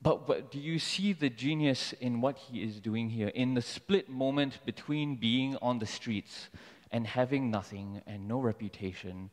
But, 0.00 0.26
but 0.26 0.50
do 0.50 0.60
you 0.60 0.78
see 0.78 1.12
the 1.12 1.30
genius 1.30 1.92
in 1.94 2.20
what 2.20 2.38
he 2.38 2.62
is 2.62 2.80
doing 2.80 3.10
here? 3.10 3.28
In 3.28 3.54
the 3.54 3.62
split 3.62 4.08
moment 4.08 4.64
between 4.64 5.16
being 5.16 5.56
on 5.60 5.78
the 5.78 5.86
streets 5.86 6.50
and 6.90 7.06
having 7.06 7.50
nothing 7.50 8.02
and 8.06 8.28
no 8.28 8.38
reputation, 8.38 9.30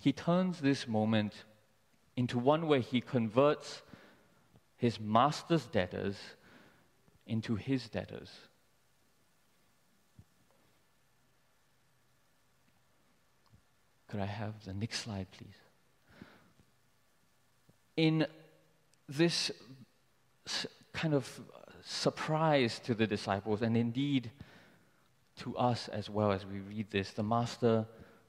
he 0.00 0.12
turns 0.12 0.60
this 0.60 0.88
moment 0.88 1.44
into 2.16 2.38
one 2.38 2.66
where 2.66 2.80
he 2.80 3.00
converts 3.00 3.82
his 4.76 5.00
master's 5.00 5.66
debtors 5.66 6.16
into 7.26 7.56
his 7.56 7.88
debtors. 7.88 8.30
Could 14.08 14.20
I 14.20 14.26
have 14.26 14.64
the 14.64 14.74
next 14.74 15.00
slide, 15.00 15.26
please? 15.30 15.56
In 17.96 18.26
this 19.08 19.50
kind 20.92 21.14
of 21.14 21.40
surprise 21.82 22.78
to 22.80 22.94
the 22.94 23.06
disciples, 23.06 23.62
and 23.62 23.76
indeed 23.76 24.30
to 25.36 25.56
us 25.56 25.88
as 25.88 26.10
well 26.10 26.32
as 26.32 26.44
we 26.44 26.60
read 26.60 26.90
this, 26.90 27.12
the 27.12 27.22
master 27.22 27.86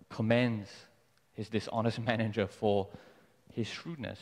commends 0.10 0.70
his 1.34 1.50
dishonest 1.50 2.00
manager 2.06 2.48
for 2.48 2.88
his 3.54 3.68
shrewdness. 3.68 4.20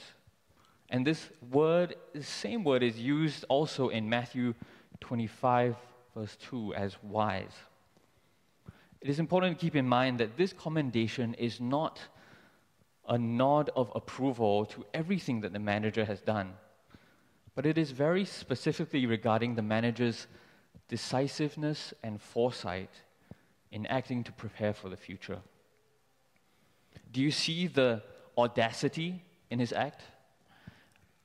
And 0.90 1.08
this 1.08 1.30
word, 1.50 1.96
the 2.14 2.24
same 2.24 2.64
word, 2.64 2.84
is 2.84 3.00
used 3.00 3.46
also 3.48 3.90
in 3.90 4.10
Matthew 4.10 4.54
25, 5.00 5.76
verse 6.16 6.38
2, 6.50 6.74
as 6.76 6.98
wise. 7.02 7.54
It 9.00 9.10
is 9.10 9.20
important 9.20 9.58
to 9.58 9.66
keep 9.66 9.76
in 9.76 9.88
mind 9.88 10.20
that 10.20 10.38
this 10.38 10.54
commendation 10.54 11.34
is 11.36 11.60
not 11.60 12.00
a 13.08 13.18
nod 13.18 13.72
of 13.76 13.92
approval 13.96 14.66
to 14.66 14.86
everything 14.94 15.42
that 15.42 15.54
the 15.54 15.60
manager 15.60 16.06
has 16.06 16.22
done, 16.22 16.54
but 17.56 17.66
it 17.66 17.78
is 17.78 17.92
very 17.92 18.26
specifically 18.26 19.06
regarding 19.06 19.56
the 19.56 19.62
manager's 19.62 20.28
decisiveness 20.88 21.94
and 22.04 22.22
foresight 22.22 22.92
in 23.72 23.86
acting 23.88 24.24
to 24.26 24.32
prepare 24.34 24.74
for 24.74 24.90
the 24.90 24.98
future. 24.98 25.40
Do 27.12 27.22
you 27.22 27.32
see 27.32 27.68
the 27.68 28.04
audacity 28.38 29.24
in 29.50 29.60
his 29.60 29.74
act, 29.74 30.02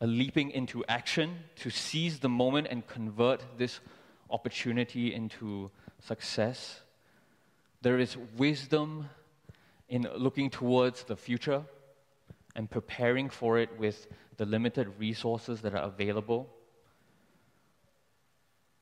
a 0.00 0.06
leaping 0.06 0.50
into 0.50 0.84
action 0.86 1.38
to 1.56 1.70
seize 1.70 2.18
the 2.18 2.28
moment 2.28 2.66
and 2.70 2.86
convert 2.86 3.44
this 3.56 3.80
opportunity 4.30 5.14
into 5.14 5.70
success. 6.00 6.80
There 7.82 7.98
is 7.98 8.16
wisdom 8.36 9.08
in 9.88 10.08
looking 10.16 10.50
towards 10.50 11.04
the 11.04 11.16
future 11.16 11.62
and 12.54 12.70
preparing 12.70 13.28
for 13.28 13.58
it 13.58 13.78
with 13.78 14.06
the 14.36 14.44
limited 14.44 14.98
resources 14.98 15.60
that 15.60 15.74
are 15.74 15.84
available. 15.84 16.48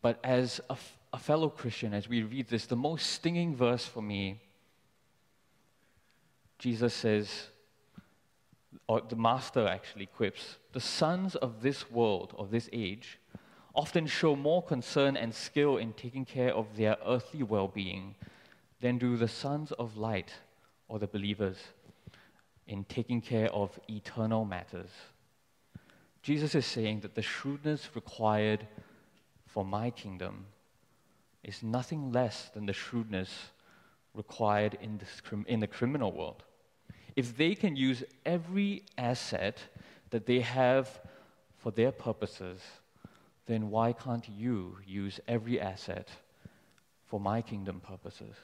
But 0.00 0.18
as 0.24 0.60
a, 0.68 0.72
f- 0.72 0.98
a 1.12 1.18
fellow 1.18 1.48
Christian, 1.48 1.94
as 1.94 2.08
we 2.08 2.22
read 2.22 2.48
this, 2.48 2.66
the 2.66 2.76
most 2.76 3.06
stinging 3.10 3.54
verse 3.54 3.84
for 3.84 4.02
me, 4.02 4.40
Jesus 6.58 6.94
says, 6.94 7.48
or 8.86 9.00
the 9.00 9.16
master 9.16 9.66
actually 9.66 10.06
quips, 10.06 10.58
the 10.72 10.80
sons 10.80 11.34
of 11.36 11.62
this 11.62 11.90
world, 11.90 12.34
of 12.36 12.50
this 12.50 12.68
age, 12.72 13.18
often 13.74 14.06
show 14.06 14.36
more 14.36 14.62
concern 14.62 15.16
and 15.16 15.34
skill 15.34 15.76
in 15.78 15.92
taking 15.94 16.24
care 16.24 16.54
of 16.54 16.76
their 16.76 16.96
earthly 17.06 17.42
well 17.42 17.68
being 17.68 18.14
than 18.80 18.98
do 18.98 19.16
the 19.16 19.28
sons 19.28 19.72
of 19.72 19.96
light 19.96 20.32
or 20.88 20.98
the 20.98 21.06
believers 21.06 21.56
in 22.66 22.84
taking 22.84 23.20
care 23.20 23.50
of 23.50 23.78
eternal 23.88 24.44
matters. 24.44 24.90
Jesus 26.22 26.54
is 26.54 26.64
saying 26.64 27.00
that 27.00 27.14
the 27.14 27.22
shrewdness 27.22 27.90
required 27.94 28.66
for 29.46 29.64
my 29.64 29.90
kingdom 29.90 30.46
is 31.42 31.62
nothing 31.62 32.12
less 32.12 32.50
than 32.54 32.66
the 32.66 32.72
shrewdness 32.72 33.30
required 34.14 34.78
in, 34.80 34.98
this, 34.98 35.20
in 35.46 35.60
the 35.60 35.66
criminal 35.66 36.12
world. 36.12 36.42
If 37.16 37.36
they 37.36 37.54
can 37.54 37.76
use 37.76 38.02
every 38.26 38.82
asset 38.98 39.58
that 40.10 40.26
they 40.26 40.40
have 40.40 41.00
for 41.56 41.70
their 41.70 41.92
purposes, 41.92 42.60
then 43.46 43.70
why 43.70 43.92
can't 43.92 44.28
you 44.28 44.78
use 44.86 45.20
every 45.28 45.60
asset 45.60 46.08
for 47.06 47.20
my 47.20 47.42
kingdom 47.42 47.80
purposes? 47.80 48.34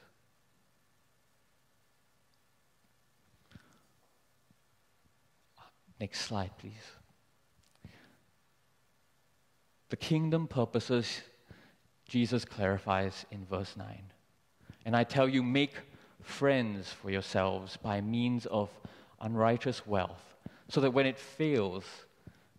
Next 6.00 6.21
slide, 6.21 6.50
please. 6.59 6.73
The 9.91 9.97
kingdom 9.97 10.47
purposes 10.47 11.21
Jesus 12.09 12.45
clarifies 12.45 13.25
in 13.31 13.45
verse 13.45 13.77
9. 13.77 13.87
And 14.85 14.97
I 14.97 15.05
tell 15.05 15.29
you, 15.29 15.43
make 15.43 15.75
friends 16.23 16.93
for 16.93 17.11
yourselves 17.11 17.77
by 17.77 18.00
means 18.00 18.47
of 18.47 18.71
unrighteous 19.21 19.87
wealth, 19.87 20.37
so 20.69 20.81
that 20.81 20.93
when 20.93 21.07
it 21.07 21.19
fails, 21.19 21.85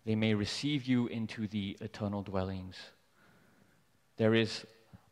they 0.06 0.16
may 0.16 0.34
receive 0.34 0.86
you 0.86 1.08
into 1.08 1.48
the 1.48 1.78
eternal 1.82 2.24
dwellings. 2.24 2.76
There 4.18 4.36
is 4.36 4.66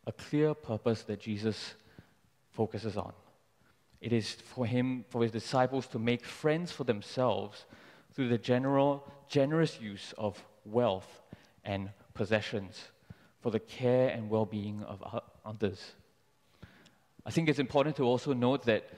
a 0.06 0.12
clear 0.12 0.54
purpose 0.54 1.04
that 1.04 1.20
Jesus 1.20 1.76
focuses 2.52 2.98
on. 2.98 3.14
It 4.02 4.14
is 4.14 4.32
for 4.34 4.66
him, 4.66 5.06
for 5.10 5.22
his 5.22 5.32
disciples 5.32 5.88
to 5.88 6.00
make 6.00 6.26
friends 6.26 6.72
for 6.72 6.84
themselves 6.84 7.66
through 8.14 8.30
the 8.30 8.38
general, 8.38 9.04
generous 9.28 9.80
use 9.80 10.14
of 10.18 10.42
wealth 10.66 11.22
and 11.64 11.90
possessions 12.14 12.90
for 13.42 13.52
the 13.52 13.60
care 13.60 14.10
and 14.10 14.30
well 14.30 14.46
being 14.46 14.84
of 14.84 15.04
others. 15.46 15.94
I 17.26 17.32
think 17.32 17.50
it's 17.50 17.60
important 17.60 17.96
to 17.98 18.04
also 18.04 18.34
note 18.34 18.64
that 18.66 18.90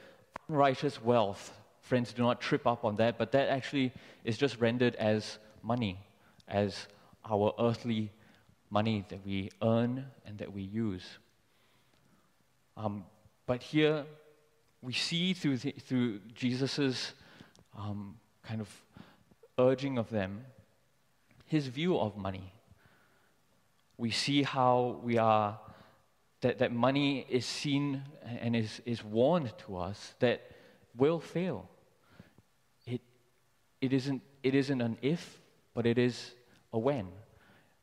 unrighteous 0.47 1.01
wealth, 1.01 1.53
friends, 1.81 2.13
do 2.13 2.21
not 2.21 2.41
trip 2.41 2.65
up 2.67 2.85
on 2.85 2.95
that, 2.97 3.17
but 3.17 3.31
that 3.31 3.49
actually 3.49 3.91
is 4.23 4.37
just 4.37 4.59
rendered 4.59 4.95
as 4.95 5.37
money, 5.63 5.99
as 6.47 6.87
our 7.29 7.53
earthly 7.59 8.11
money 8.69 9.05
that 9.09 9.25
we 9.25 9.49
earn 9.61 10.05
and 10.25 10.37
that 10.37 10.53
we 10.53 10.61
use. 10.61 11.05
Um, 12.77 13.05
but 13.45 13.61
here 13.61 14.05
we 14.81 14.93
see 14.93 15.33
through, 15.33 15.57
through 15.57 16.19
Jesus' 16.33 17.13
um, 17.77 18.15
kind 18.43 18.61
of 18.61 18.69
urging 19.59 19.97
of 19.97 20.09
them 20.09 20.45
his 21.51 21.67
view 21.67 21.99
of 21.99 22.15
money. 22.15 22.53
We 23.97 24.09
see 24.09 24.41
how 24.41 25.01
we 25.03 25.17
are, 25.17 25.59
that, 26.41 26.57
that 26.57 26.71
money 26.71 27.25
is 27.29 27.45
seen 27.45 28.03
and 28.25 28.55
is, 28.55 28.81
is 28.85 29.03
warned 29.03 29.53
to 29.65 29.77
us 29.77 30.15
that 30.19 30.41
will 30.97 31.19
fail. 31.19 31.69
It, 32.85 33.01
it, 33.79 33.93
isn't, 33.93 34.21
it 34.43 34.55
isn't 34.55 34.81
an 34.81 34.97
if, 35.01 35.39
but 35.73 35.85
it 35.85 35.97
is 35.97 36.31
a 36.73 36.79
when. 36.79 37.07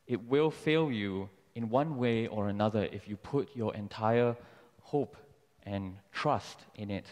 It 0.07 0.27
will 0.27 0.51
fail 0.51 0.91
you 0.91 1.29
in 1.55 1.69
one 1.69 1.97
way 1.97 2.27
or 2.27 2.49
another 2.49 2.87
if 2.91 3.07
you 3.07 3.15
put 3.15 3.55
your 3.55 3.73
entire 3.75 4.35
hope 4.81 5.15
and 5.63 5.95
trust 6.11 6.59
in 6.75 6.91
it. 6.91 7.05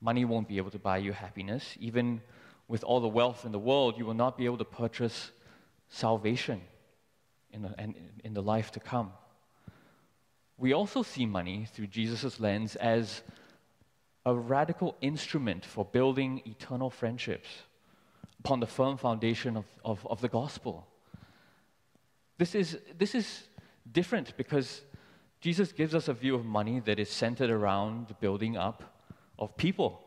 Money 0.00 0.24
won't 0.24 0.48
be 0.48 0.56
able 0.56 0.70
to 0.70 0.78
buy 0.78 0.96
you 0.96 1.12
happiness. 1.12 1.76
Even 1.78 2.22
with 2.68 2.82
all 2.84 3.00
the 3.00 3.08
wealth 3.08 3.44
in 3.44 3.52
the 3.52 3.58
world, 3.58 3.98
you 3.98 4.06
will 4.06 4.14
not 4.14 4.38
be 4.38 4.46
able 4.46 4.56
to 4.56 4.64
purchase 4.64 5.30
salvation 5.90 6.62
in 7.52 7.62
the, 7.62 7.74
in, 7.78 7.94
in 8.24 8.34
the 8.34 8.42
life 8.42 8.70
to 8.72 8.80
come. 8.80 9.12
We 10.58 10.72
also 10.72 11.02
see 11.02 11.26
money 11.26 11.66
through 11.72 11.86
Jesus' 11.86 12.38
lens 12.38 12.76
as 12.76 13.22
a 14.26 14.34
radical 14.34 14.96
instrument 15.00 15.64
for 15.64 15.84
building 15.84 16.42
eternal 16.44 16.90
friendships 16.90 17.48
upon 18.40 18.60
the 18.60 18.66
firm 18.66 18.96
foundation 18.96 19.56
of, 19.56 19.64
of, 19.84 20.06
of 20.06 20.20
the 20.20 20.28
gospel. 20.28 20.86
This 22.38 22.54
is, 22.54 22.78
this 22.98 23.14
is 23.14 23.44
different 23.90 24.36
because 24.36 24.82
Jesus 25.40 25.72
gives 25.72 25.94
us 25.94 26.08
a 26.08 26.14
view 26.14 26.34
of 26.34 26.44
money 26.44 26.80
that 26.80 26.98
is 26.98 27.10
centered 27.10 27.50
around 27.50 28.08
the 28.08 28.14
building 28.14 28.56
up 28.56 28.82
of 29.38 29.56
people. 29.56 30.02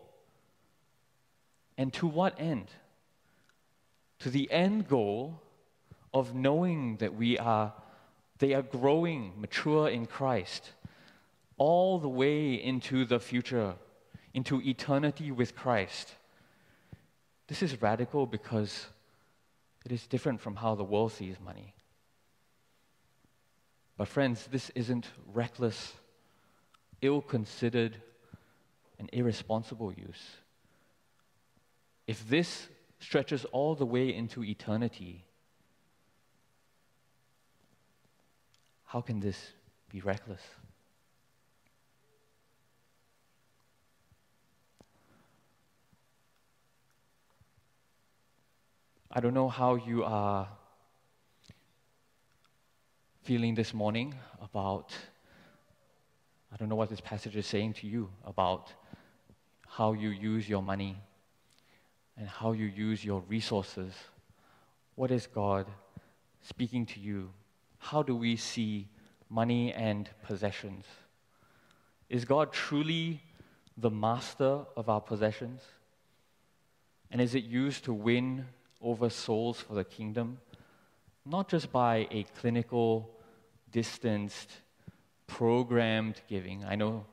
And 1.77 1.91
to 1.93 2.07
what 2.07 2.39
end? 2.39 2.67
To 4.19 4.29
the 4.29 4.51
end 4.51 4.87
goal 4.87 5.41
of 6.13 6.35
knowing 6.35 6.97
that 6.97 7.15
we 7.15 7.37
are, 7.37 7.73
they 8.39 8.53
are 8.53 8.61
growing, 8.61 9.33
mature 9.37 9.89
in 9.89 10.05
Christ, 10.05 10.71
all 11.57 11.99
the 11.99 12.09
way 12.09 12.53
into 12.53 13.05
the 13.05 13.19
future, 13.19 13.75
into 14.33 14.61
eternity 14.61 15.31
with 15.31 15.55
Christ. 15.55 16.15
This 17.47 17.63
is 17.63 17.81
radical 17.81 18.25
because 18.25 18.87
it 19.85 19.91
is 19.91 20.07
different 20.07 20.39
from 20.39 20.55
how 20.55 20.75
the 20.75 20.83
world 20.83 21.11
sees 21.11 21.39
money. 21.43 21.73
But, 23.97 24.07
friends, 24.07 24.47
this 24.51 24.71
isn't 24.71 25.07
reckless, 25.33 25.93
ill 27.01 27.21
considered, 27.21 28.01
and 28.97 29.09
irresponsible 29.13 29.93
use. 29.93 30.37
If 32.07 32.27
this 32.27 32.67
stretches 32.99 33.45
all 33.45 33.75
the 33.75 33.85
way 33.85 34.13
into 34.13 34.43
eternity, 34.43 35.25
how 38.93 39.01
can 39.01 39.19
this 39.19 39.53
be 39.89 40.01
reckless? 40.01 40.39
I 49.09 49.19
don't 49.19 49.33
know 49.33 49.49
how 49.49 49.73
you 49.73 50.03
are 50.03 50.47
feeling 53.23 53.55
this 53.55 53.73
morning 53.73 54.13
about, 54.39 54.93
I 56.53 56.57
don't 56.57 56.69
know 56.69 56.75
what 56.75 56.89
this 56.91 57.01
passage 57.01 57.35
is 57.35 57.47
saying 57.47 57.73
to 57.81 57.87
you 57.87 58.11
about 58.23 58.71
how 59.67 59.93
you 59.93 60.09
use 60.09 60.47
your 60.47 60.61
money 60.61 60.97
and 62.15 62.27
how 62.27 62.51
you 62.51 62.67
use 62.67 63.03
your 63.03 63.23
resources. 63.27 63.91
What 64.93 65.09
is 65.09 65.25
God 65.25 65.65
speaking 66.43 66.85
to 66.85 66.99
you? 66.99 67.31
How 67.83 68.01
do 68.01 68.15
we 68.15 68.37
see 68.37 68.87
money 69.29 69.73
and 69.73 70.09
possessions? 70.23 70.85
Is 72.09 72.23
God 72.23 72.53
truly 72.53 73.21
the 73.77 73.91
master 73.91 74.61
of 74.77 74.87
our 74.87 75.01
possessions? 75.01 75.61
And 77.11 77.19
is 77.19 77.35
it 77.35 77.43
used 77.43 77.83
to 77.83 77.93
win 77.93 78.45
over 78.81 79.09
souls 79.09 79.59
for 79.59 79.73
the 79.73 79.83
kingdom, 79.83 80.39
not 81.25 81.49
just 81.49 81.71
by 81.71 82.07
a 82.09 82.23
clinical, 82.39 83.09
distanced, 83.71 84.49
programmed 85.27 86.21
giving. 86.29 86.63
I 86.63 86.75
know 86.75 87.05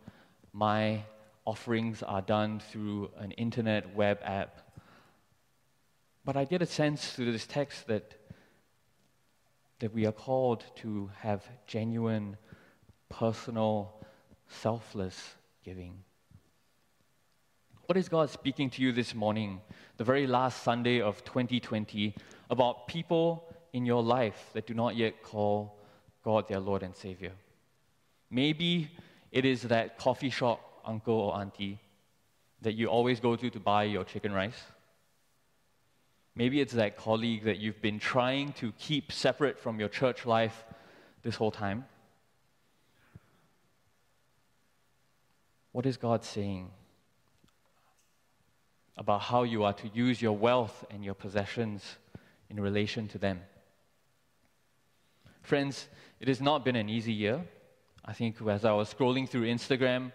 my 0.52 1.02
offerings 1.44 2.02
are 2.02 2.22
done 2.22 2.61
through 2.61 3.11
an 3.18 3.33
internet 3.33 3.94
web 3.94 4.20
app. 4.22 4.61
But 6.24 6.37
I 6.37 6.44
get 6.44 6.62
a 6.62 6.66
sense 6.66 7.12
through 7.12 7.33
this 7.33 7.46
text 7.46 7.87
that, 7.88 8.14
that 9.81 9.95
we 9.95 10.07
are 10.07 10.12
called 10.12 10.64
to 10.77 11.11
have 11.19 11.47
genuine, 11.66 12.37
personal, 13.09 13.93
selfless 14.47 15.35
giving. 15.64 16.05
What 17.87 17.97
is 17.97 18.09
God 18.09 18.31
speaking 18.31 18.71
to 18.71 18.83
you 18.83 18.93
this 18.93 19.14
morning, 19.14 19.61
the 19.97 20.05
very 20.05 20.27
last 20.27 20.62
Sunday 20.62 21.01
of 21.01 21.25
2020, 21.25 22.14
about 22.49 22.87
people 22.87 23.53
in 23.73 23.85
your 23.85 24.03
life 24.03 24.51
that 24.53 24.66
do 24.66 24.75
not 24.75 24.97
yet 24.97 25.23
call 25.23 25.77
God 26.23 26.47
their 26.49 26.61
Lord 26.61 26.83
and 26.83 26.95
Savior? 26.95 27.33
Maybe 28.31 28.90
it 29.33 29.45
is 29.45 29.62
that 29.62 29.99
coffee 29.99 30.31
shop 30.31 30.61
uncle 30.85 31.14
or 31.14 31.37
auntie 31.37 31.81
that 32.62 32.75
you 32.75 32.87
always 32.87 33.19
go 33.19 33.35
to 33.35 33.51
to 33.51 33.59
buy 33.59 33.85
your 33.85 34.05
chicken 34.05 34.33
rice. 34.33 34.62
Maybe 36.35 36.61
it's 36.61 36.75
that 36.75 36.97
colleague 36.97 37.45
that 37.45 37.59
you've 37.59 37.83
been 37.83 37.99
trying 37.99 38.53
to 38.55 38.73
keep 38.79 39.12
separate 39.12 39.59
from 39.59 39.81
your 39.81 39.88
church 39.88 40.25
life 40.27 40.64
this 41.23 41.37
whole 41.37 41.51
time. 41.51 41.85
What 45.73 45.87
is 45.87 45.97
God 45.97 46.25
saying 46.25 46.71
about 49.01 49.23
how 49.23 49.45
you 49.45 49.64
are 49.64 49.73
to 49.73 49.88
use 49.95 50.21
your 50.21 50.37
wealth 50.37 50.85
and 50.90 51.03
your 51.03 51.14
possessions 51.14 51.97
in 52.51 52.61
relation 52.61 53.09
to 53.09 53.19
them. 53.19 53.40
Friends, 55.40 55.88
it 56.21 56.29
has 56.29 56.40
not 56.40 56.66
been 56.66 56.77
an 56.77 56.90
easy 56.90 57.12
year. 57.12 57.43
I 58.05 58.12
think 58.12 58.37
as 58.47 58.66
I 58.66 58.73
was 58.73 58.93
scrolling 58.93 59.27
through 59.27 59.47
Instagram, 59.47 60.12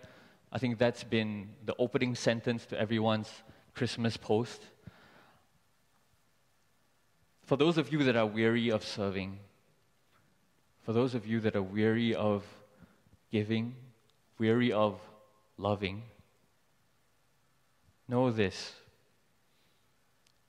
I 0.52 0.60
think 0.60 0.78
that's 0.78 1.04
been 1.04 1.50
the 1.66 1.76
opening 1.80 2.14
sentence 2.14 2.68
to 2.68 2.80
everyone's 2.80 3.32
Christmas 3.74 4.18
post. 4.18 4.62
For 7.46 7.58
those 7.58 7.78
of 7.78 7.92
you 7.92 8.04
that 8.04 8.16
are 8.16 8.26
weary 8.26 8.70
of 8.70 8.84
serving, 8.84 9.38
for 10.82 10.94
those 10.94 11.14
of 11.14 11.28
you 11.28 11.40
that 11.42 11.56
are 11.56 11.62
weary 11.62 12.16
of 12.16 12.44
giving, 13.32 13.76
weary 14.40 14.72
of 14.72 15.00
loving, 15.58 16.04
know 18.08 18.32
this 18.32 18.74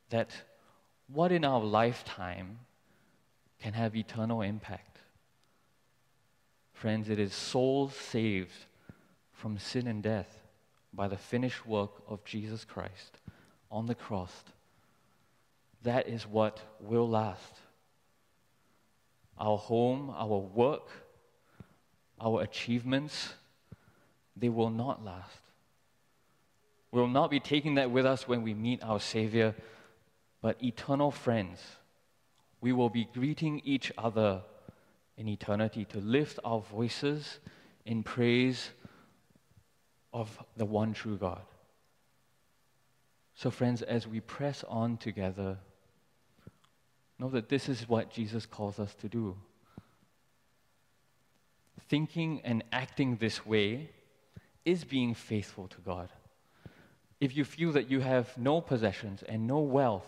that 0.09 0.30
what 1.12 1.32
in 1.32 1.44
our 1.44 1.61
lifetime 1.61 2.59
can 3.61 3.72
have 3.72 3.96
eternal 3.96 4.40
impact? 4.40 4.98
Friends, 6.72 7.09
it 7.09 7.18
is 7.18 7.35
souls 7.35 7.94
saved 7.94 8.66
from 9.32 9.59
sin 9.59 9.87
and 9.87 10.02
death 10.02 10.42
by 10.94 11.09
the 11.09 11.16
finished 11.16 11.66
work 11.66 11.90
of 12.09 12.24
Jesus 12.24 12.64
Christ 12.64 13.18
on 13.70 13.87
the 13.87 13.94
cross. 13.94 14.32
That 15.87 16.09
is 16.09 16.27
what 16.27 16.59
will 16.81 17.09
last. 17.09 17.61
Our 19.38 19.57
home, 19.57 20.11
our 20.11 20.38
work, 20.38 20.88
our 22.20 22.42
achievements, 22.42 23.35
they 24.37 24.49
will 24.49 24.70
not 24.70 25.05
last. 25.05 25.38
We 26.90 27.01
will 27.01 27.07
not 27.07 27.31
be 27.31 27.38
taking 27.38 27.77
that 27.77 27.92
with 27.92 28.05
us 28.05 28.27
when 28.27 28.42
we 28.42 28.53
meet 28.53 28.83
our 28.83 28.99
Savior, 28.99 29.55
but 30.42 30.61
eternal 30.61 31.12
friends. 31.12 31.61
We 32.61 32.72
will 32.72 32.90
be 32.90 33.07
greeting 33.14 33.61
each 33.64 33.92
other 33.96 34.42
in 35.16 35.29
eternity 35.29 35.85
to 35.85 35.99
lift 35.99 36.40
our 36.44 36.62
voices 36.62 37.38
in 37.85 38.03
praise 38.03 38.70
of 40.12 40.37
the 40.57 40.64
one 40.64 40.94
true 40.94 41.16
God. 41.16 41.42
So, 43.37 43.53
friends, 43.53 43.83
as 43.83 44.09
we 44.09 44.18
press 44.18 44.64
on 44.66 44.96
together, 44.96 45.59
know 47.18 47.29
that 47.31 47.48
this 47.48 47.68
is 47.68 47.88
what 47.88 48.11
Jesus 48.11 48.46
calls 48.46 48.79
us 48.79 48.94
to 48.96 49.09
do. 49.09 49.37
Thinking 51.88 52.40
and 52.44 52.64
acting 52.72 53.16
this 53.16 53.46
way 53.46 53.90
is 54.64 54.85
being 54.85 55.14
faithful 55.14 55.68
to 55.68 55.81
God. 55.81 56.09
If 57.20 57.37
you 57.37 57.44
feel 57.44 57.72
that 57.72 57.90
you 57.90 58.00
have 58.00 58.37
no 58.37 58.61
possessions 58.61 59.22
and 59.22 59.46
no 59.46 59.61
wealth, 59.61 60.07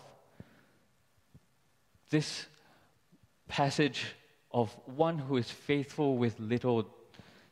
this 2.09 2.45
passage 3.47 4.05
of 4.51 4.75
one 4.85 5.17
who 5.17 5.37
is 5.37 5.49
faithful 5.49 6.17
with 6.17 6.39
little 6.39 6.87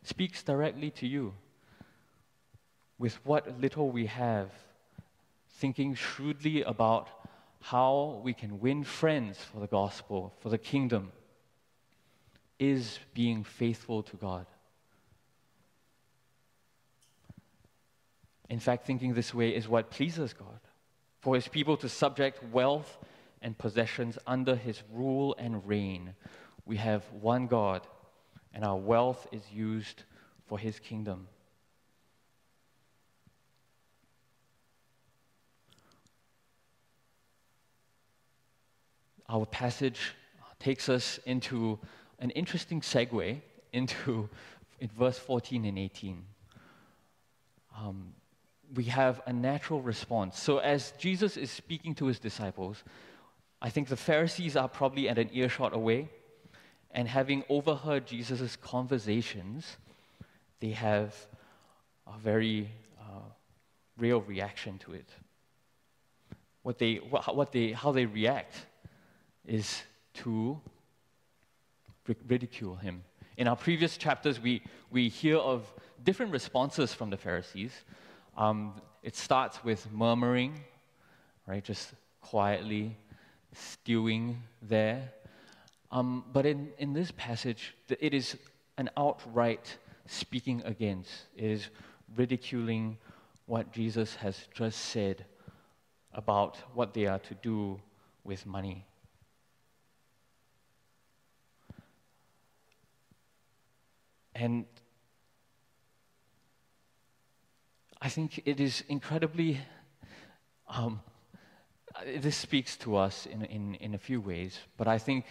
speaks 0.04 0.43
directly 0.43 0.91
to 0.91 1.08
you 1.08 1.34
with 3.00 3.24
what 3.26 3.60
little 3.60 3.89
we 3.89 4.08
have, 4.08 4.50
thinking 5.50 5.93
shrewdly 5.93 6.63
about 6.63 7.16
how 7.60 8.22
we 8.24 8.34
can 8.34 8.60
win 8.60 8.84
friends 8.84 9.38
for 9.38 9.60
the 9.60 9.67
gospel, 9.67 10.34
for 10.39 10.50
the 10.50 10.58
kingdom, 10.58 11.12
is 12.60 13.00
being 13.13 13.43
faithful 13.43 14.04
to 14.04 14.17
God. 14.17 14.46
In 18.50 18.60
fact, 18.60 18.86
thinking 18.86 19.13
this 19.13 19.34
way 19.34 19.50
is 19.50 19.67
what 19.67 19.91
pleases 19.91 20.34
God. 20.34 20.60
For 21.20 21.36
his 21.36 21.48
people 21.48 21.78
to 21.78 21.89
subject 21.89 22.43
wealth 22.52 22.98
and 23.41 23.58
possessions 23.58 24.17
under 24.26 24.56
his 24.56 24.82
rule 24.93 25.36
and 25.38 25.67
reign. 25.67 26.15
We 26.65 26.78
have 26.78 27.04
one 27.12 27.48
God, 27.48 27.86
and 28.54 28.63
our 28.63 28.78
wealth 28.78 29.28
is 29.32 29.43
used 29.52 30.04
for 30.46 30.58
his 30.58 30.80
kingdom. 30.80 31.28
Our 39.30 39.46
passage 39.46 40.13
takes 40.60 40.90
us 40.90 41.20
into 41.26 41.80
an 42.20 42.30
interesting 42.32 42.82
segue 42.82 43.42
into 43.74 44.30
in 44.80 44.90
verse 44.90 45.18
14 45.18 45.66
and 45.66 45.78
18. 45.78 46.24
Um, 47.78 48.13
we 48.76 48.86
have 48.86 49.22
a 49.26 49.34
natural 49.34 49.82
response. 49.82 50.40
So, 50.40 50.58
as 50.58 50.92
Jesus 50.98 51.38
is 51.38 51.52
speaking 51.52 51.96
to 51.96 52.06
his 52.08 52.20
disciples, 52.20 52.84
I 53.62 53.70
think 53.70 53.88
the 53.88 53.98
Pharisees 53.98 54.56
are 54.56 54.68
probably 54.68 55.10
at 55.10 55.18
an 55.18 55.30
earshot 55.34 55.74
away, 55.74 56.10
and 56.92 57.08
having 57.08 57.44
overheard 57.50 58.06
Jesus' 58.06 58.56
conversations, 58.56 59.78
they 60.60 60.72
have 60.72 61.16
a 62.08 62.18
very 62.20 62.70
uh, 63.00 63.30
real 63.98 64.22
reaction 64.22 64.78
to 64.80 64.94
it. 64.94 65.10
What 66.63 66.78
they, 66.78 66.96
what 66.96 67.52
they, 67.52 67.72
how 67.72 67.92
they 67.92 68.06
react 68.06 68.66
is 69.47 69.81
to 70.13 70.60
ridicule 72.27 72.75
him. 72.75 73.03
In 73.38 73.47
our 73.47 73.55
previous 73.55 73.97
chapters, 73.97 74.39
we, 74.39 74.62
we 74.91 75.10
hear 75.10 75.38
of 75.38 75.71
different 76.03 76.31
responses 76.31 76.93
from 76.93 77.10
the 77.10 77.17
Pharisees. 77.17 77.71
Um, 78.38 78.73
it 79.03 79.15
starts 79.15 79.63
with 79.63 79.91
murmuring, 79.91 80.60
right, 81.45 81.63
just 81.63 81.93
quietly 82.21 82.97
stewing 83.53 84.41
there. 84.62 85.12
Um, 85.91 86.25
but 86.33 86.45
in, 86.45 86.69
in 86.77 86.93
this 86.93 87.12
passage, 87.12 87.75
it 87.99 88.13
is 88.13 88.36
an 88.77 88.89
outright 88.97 89.77
speaking 90.07 90.62
against, 90.65 91.12
it 91.36 91.45
is 91.45 91.69
ridiculing 92.15 92.97
what 93.45 93.71
Jesus 93.71 94.15
has 94.15 94.47
just 94.53 94.79
said 94.79 95.25
about 96.13 96.57
what 96.73 96.93
they 96.93 97.05
are 97.05 97.19
to 97.19 97.33
do 97.36 97.79
with 98.23 98.45
money. 98.45 98.87
And 104.39 104.65
I 108.00 108.10
think 108.10 108.43
it 108.45 108.60
is 108.60 108.84
incredibly, 108.88 109.58
um, 110.69 111.02
this 112.17 112.38
speaks 112.38 112.78
to 112.78 112.97
us 112.97 113.26
in, 113.26 113.43
in, 113.45 113.76
in 113.76 113.95
a 113.95 113.97
few 113.97 114.21
ways, 114.21 114.60
but 114.78 114.88
I 114.88 115.00
think 115.00 115.26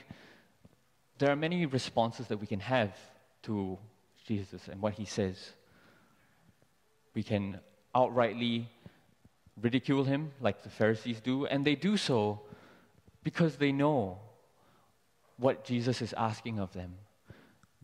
there 1.18 1.30
are 1.30 1.36
many 1.36 1.66
responses 1.66 2.26
that 2.26 2.38
we 2.38 2.48
can 2.48 2.58
have 2.58 2.96
to 3.44 3.78
Jesus 4.26 4.66
and 4.66 4.82
what 4.82 4.94
he 4.94 5.04
says. 5.04 5.52
We 7.14 7.22
can 7.22 7.60
outrightly 7.94 8.64
ridicule 9.62 10.02
him 10.02 10.32
like 10.40 10.64
the 10.64 10.68
Pharisees 10.68 11.20
do, 11.20 11.46
and 11.46 11.64
they 11.64 11.76
do 11.76 11.96
so 11.96 12.40
because 13.22 13.54
they 13.54 13.70
know 13.70 14.18
what 15.36 15.64
Jesus 15.64 16.02
is 16.02 16.12
asking 16.14 16.58
of 16.58 16.72
them. 16.72 16.94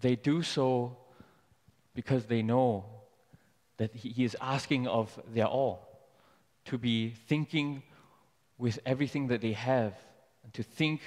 They 0.01 0.17
do 0.17 0.43
so 0.43 0.97
because 1.95 2.27
they 2.27 2.43
know 2.43 2.85
that 3.77 3.95
He 3.95 4.25
is 4.25 4.37
asking 4.41 4.87
of 4.87 5.19
their 5.33 5.47
all 5.47 5.89
to 6.67 6.79
be 6.79 7.11
thinking 7.11 7.83
with 8.59 8.79
everything 8.87 9.29
that 9.29 9.41
they 9.41 9.53
have, 9.53 9.95
and 10.45 10.53
to 10.55 10.63
think 10.63 11.01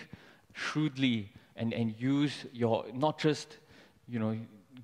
shrewdly 0.54 1.32
and, 1.56 1.74
and 1.74 1.96
use 1.98 2.46
your, 2.52 2.86
not 2.94 3.18
just, 3.18 3.58
you 4.08 4.20
know, 4.20 4.38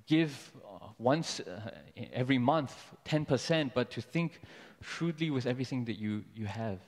give 0.08 0.52
once 0.98 1.40
uh, 1.42 1.72
every 2.14 2.38
month 2.38 2.74
10%, 3.06 3.74
but 3.74 3.92
to 3.92 4.02
think 4.02 4.40
shrewdly 4.82 5.30
with 5.30 5.46
everything 5.46 5.86
that 5.86 6.00
you, 6.00 6.24
you 6.36 6.46
have. 6.46 6.80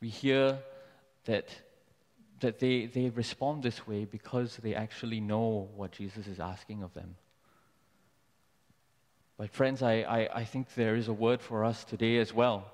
We 0.00 0.08
hear 0.08 0.58
that, 1.24 1.48
that 2.40 2.58
they, 2.58 2.86
they 2.86 3.08
respond 3.10 3.62
this 3.62 3.86
way 3.86 4.04
because 4.04 4.58
they 4.62 4.74
actually 4.74 5.20
know 5.20 5.68
what 5.74 5.92
Jesus 5.92 6.26
is 6.26 6.40
asking 6.40 6.82
of 6.82 6.92
them. 6.94 7.16
But, 9.44 9.52
friends, 9.52 9.82
I, 9.82 9.96
I, 9.96 10.28
I 10.36 10.44
think 10.44 10.74
there 10.74 10.96
is 10.96 11.08
a 11.08 11.12
word 11.12 11.42
for 11.42 11.66
us 11.66 11.84
today 11.84 12.16
as 12.16 12.32
well. 12.32 12.64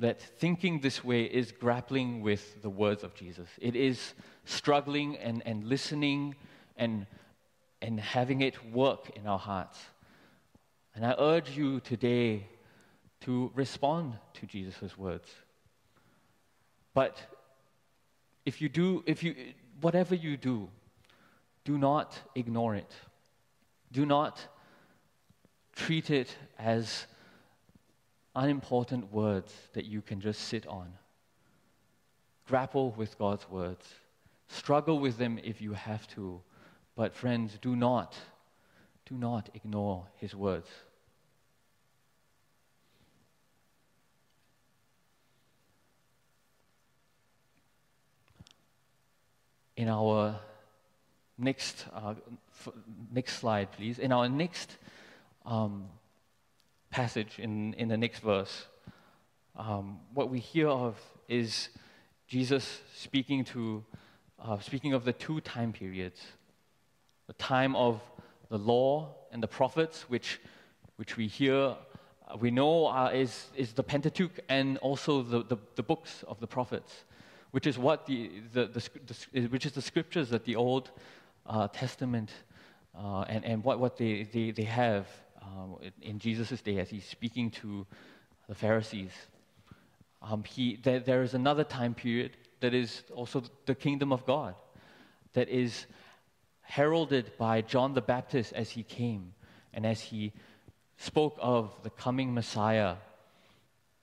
That 0.00 0.20
thinking 0.20 0.80
this 0.80 1.04
way 1.04 1.22
is 1.22 1.52
grappling 1.52 2.20
with 2.20 2.60
the 2.62 2.68
words 2.68 3.04
of 3.04 3.14
Jesus. 3.14 3.48
It 3.60 3.76
is 3.76 4.14
struggling 4.44 5.16
and, 5.18 5.40
and 5.46 5.62
listening 5.62 6.34
and, 6.76 7.06
and 7.80 8.00
having 8.00 8.40
it 8.40 8.72
work 8.72 9.10
in 9.14 9.28
our 9.28 9.38
hearts. 9.38 9.78
And 10.96 11.06
I 11.06 11.14
urge 11.16 11.56
you 11.56 11.78
today 11.78 12.48
to 13.20 13.52
respond 13.54 14.14
to 14.32 14.46
Jesus' 14.46 14.98
words. 14.98 15.28
But 16.92 17.22
if 18.44 18.60
you 18.60 18.68
do, 18.68 19.04
if 19.06 19.22
you, 19.22 19.36
whatever 19.80 20.16
you 20.16 20.36
do, 20.36 20.68
do 21.64 21.78
not 21.78 22.18
ignore 22.34 22.74
it. 22.74 22.92
Do 23.92 24.04
not 24.04 24.44
treat 25.80 26.10
it 26.10 26.36
as 26.58 27.06
unimportant 28.36 29.10
words 29.10 29.52
that 29.72 29.86
you 29.86 30.02
can 30.02 30.20
just 30.20 30.42
sit 30.42 30.66
on. 30.66 30.92
Grapple 32.46 32.90
with 32.98 33.18
God's 33.18 33.48
words. 33.48 33.86
Struggle 34.48 34.98
with 34.98 35.16
them 35.16 35.38
if 35.42 35.62
you 35.62 35.72
have 35.72 36.06
to. 36.08 36.42
But, 36.96 37.14
friends, 37.14 37.58
do 37.62 37.74
not, 37.74 38.14
do 39.06 39.14
not 39.14 39.48
ignore 39.54 40.06
His 40.16 40.34
words. 40.34 40.68
In 49.76 49.88
our 49.88 50.38
next, 51.38 51.86
uh, 51.94 52.14
f- 52.52 52.74
next 53.10 53.38
slide, 53.38 53.72
please. 53.72 53.98
In 53.98 54.12
our 54.12 54.28
next 54.28 54.76
um, 55.50 55.86
passage, 56.90 57.38
in, 57.38 57.74
in 57.74 57.88
the 57.88 57.96
next 57.96 58.20
verse, 58.20 58.66
um, 59.56 59.98
what 60.14 60.30
we 60.30 60.38
hear 60.38 60.68
of 60.68 60.96
is 61.28 61.70
Jesus 62.28 62.80
speaking 62.94 63.44
to, 63.46 63.84
uh, 64.42 64.60
speaking 64.60 64.92
of 64.92 65.04
the 65.04 65.12
two 65.12 65.40
time 65.40 65.72
periods, 65.72 66.20
the 67.26 67.32
time 67.32 67.74
of 67.74 68.00
the 68.48 68.58
law 68.58 69.12
and 69.32 69.42
the 69.42 69.48
prophets, 69.48 70.08
which, 70.08 70.40
which 70.96 71.16
we 71.16 71.26
hear, 71.26 71.56
uh, 71.56 72.36
we 72.38 72.52
know 72.52 72.86
uh, 72.86 73.10
is, 73.12 73.46
is 73.56 73.72
the 73.72 73.82
Pentateuch 73.82 74.38
and 74.48 74.78
also 74.78 75.20
the, 75.22 75.42
the, 75.42 75.56
the, 75.74 75.82
books 75.82 76.22
of 76.28 76.38
the 76.38 76.46
prophets, 76.46 77.04
which 77.50 77.66
is 77.66 77.76
what 77.76 78.06
the, 78.06 78.30
the, 78.52 78.66
the, 78.66 78.88
the 79.32 79.48
which 79.48 79.66
is 79.66 79.72
the 79.72 79.82
scriptures 79.82 80.30
that 80.30 80.44
the 80.44 80.54
Old 80.54 80.92
uh, 81.46 81.66
Testament 81.68 82.30
uh, 82.96 83.22
and, 83.22 83.44
and 83.44 83.64
what, 83.64 83.80
what 83.80 83.96
they, 83.96 84.22
they, 84.32 84.52
they 84.52 84.64
have 84.64 85.08
um, 85.42 85.76
in 86.02 86.18
Jesus' 86.18 86.60
day 86.62 86.78
as 86.78 86.90
he's 86.90 87.04
speaking 87.04 87.50
to 87.62 87.86
the 88.48 88.54
Pharisees. 88.54 89.12
Um, 90.22 90.44
he, 90.44 90.76
there, 90.76 91.00
there 91.00 91.22
is 91.22 91.34
another 91.34 91.64
time 91.64 91.94
period 91.94 92.36
that 92.60 92.74
is 92.74 93.02
also 93.14 93.42
the 93.66 93.74
kingdom 93.74 94.12
of 94.12 94.26
God, 94.26 94.54
that 95.32 95.48
is 95.48 95.86
heralded 96.62 97.32
by 97.38 97.62
John 97.62 97.94
the 97.94 98.00
Baptist 98.00 98.52
as 98.52 98.70
he 98.70 98.82
came 98.82 99.32
and 99.72 99.86
as 99.86 100.00
he 100.00 100.32
spoke 100.98 101.36
of 101.40 101.72
the 101.82 101.90
coming 101.90 102.34
Messiah. 102.34 102.96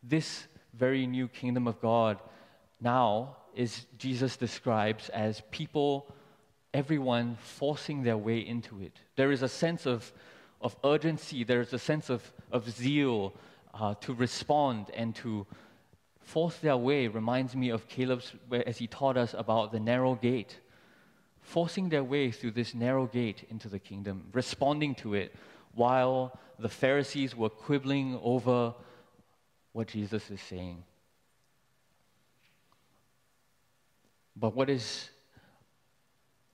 This 0.02 0.47
very 0.73 1.06
new 1.06 1.28
kingdom 1.28 1.67
of 1.67 1.80
God 1.82 2.19
now 2.82 3.38
is 3.56 3.86
Jesus 3.97 4.38
describes 4.38 5.10
as 5.10 5.41
people, 5.52 6.13
everyone 6.73 7.38
forcing 7.41 8.04
their 8.04 8.17
way 8.17 8.39
into 8.39 8.82
it. 8.82 8.93
There 9.15 9.32
is 9.32 9.41
a 9.41 9.50
sense 9.50 9.86
of 9.86 10.12
of 10.67 10.75
urgency, 10.84 11.45
there 11.45 11.62
is 11.62 11.71
a 11.71 11.80
sense 11.80 12.10
of, 12.10 12.21
of 12.51 12.69
zeal 12.69 13.34
uh, 13.73 13.93
to 14.01 14.13
respond 14.13 14.91
and 14.93 15.15
to 15.15 15.47
force 16.19 16.58
their 16.58 16.75
way. 16.75 17.08
Reminds 17.08 17.56
me 17.56 17.69
of 17.69 17.88
Caleb's, 17.88 18.34
as 18.65 18.77
he 18.77 18.88
taught 18.88 19.15
us 19.15 19.34
about 19.34 19.71
the 19.71 19.80
narrow 19.80 20.15
gate. 20.15 20.60
Forcing 21.39 21.88
their 21.88 22.03
way 22.03 22.32
through 22.32 22.51
this 22.51 22.75
narrow 22.75 23.06
gate 23.08 23.45
into 23.49 23.69
the 23.69 23.80
kingdom, 23.80 24.25
responding 24.34 24.93
to 24.95 25.13
it 25.13 25.34
while 25.73 26.38
the 26.60 26.67
Pharisees 26.67 27.34
were 27.34 27.49
quibbling 27.49 28.19
over 28.21 28.73
what 29.71 29.88
Jesus 29.88 30.30
is 30.30 30.41
saying. 30.41 30.84
But 34.36 34.53
what 34.53 34.69
is 34.69 35.12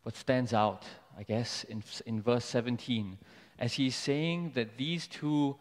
what 0.04 0.16
stands 0.16 0.54
out, 0.54 0.84
I 1.18 1.24
guess, 1.24 1.64
in, 1.64 1.82
in 2.06 2.22
verse 2.22 2.46
17 2.46 3.18
as 3.64 3.72
he's 3.72 3.96
saying 3.96 4.52
that 4.56 4.78
these 4.78 5.08
two 5.08 5.56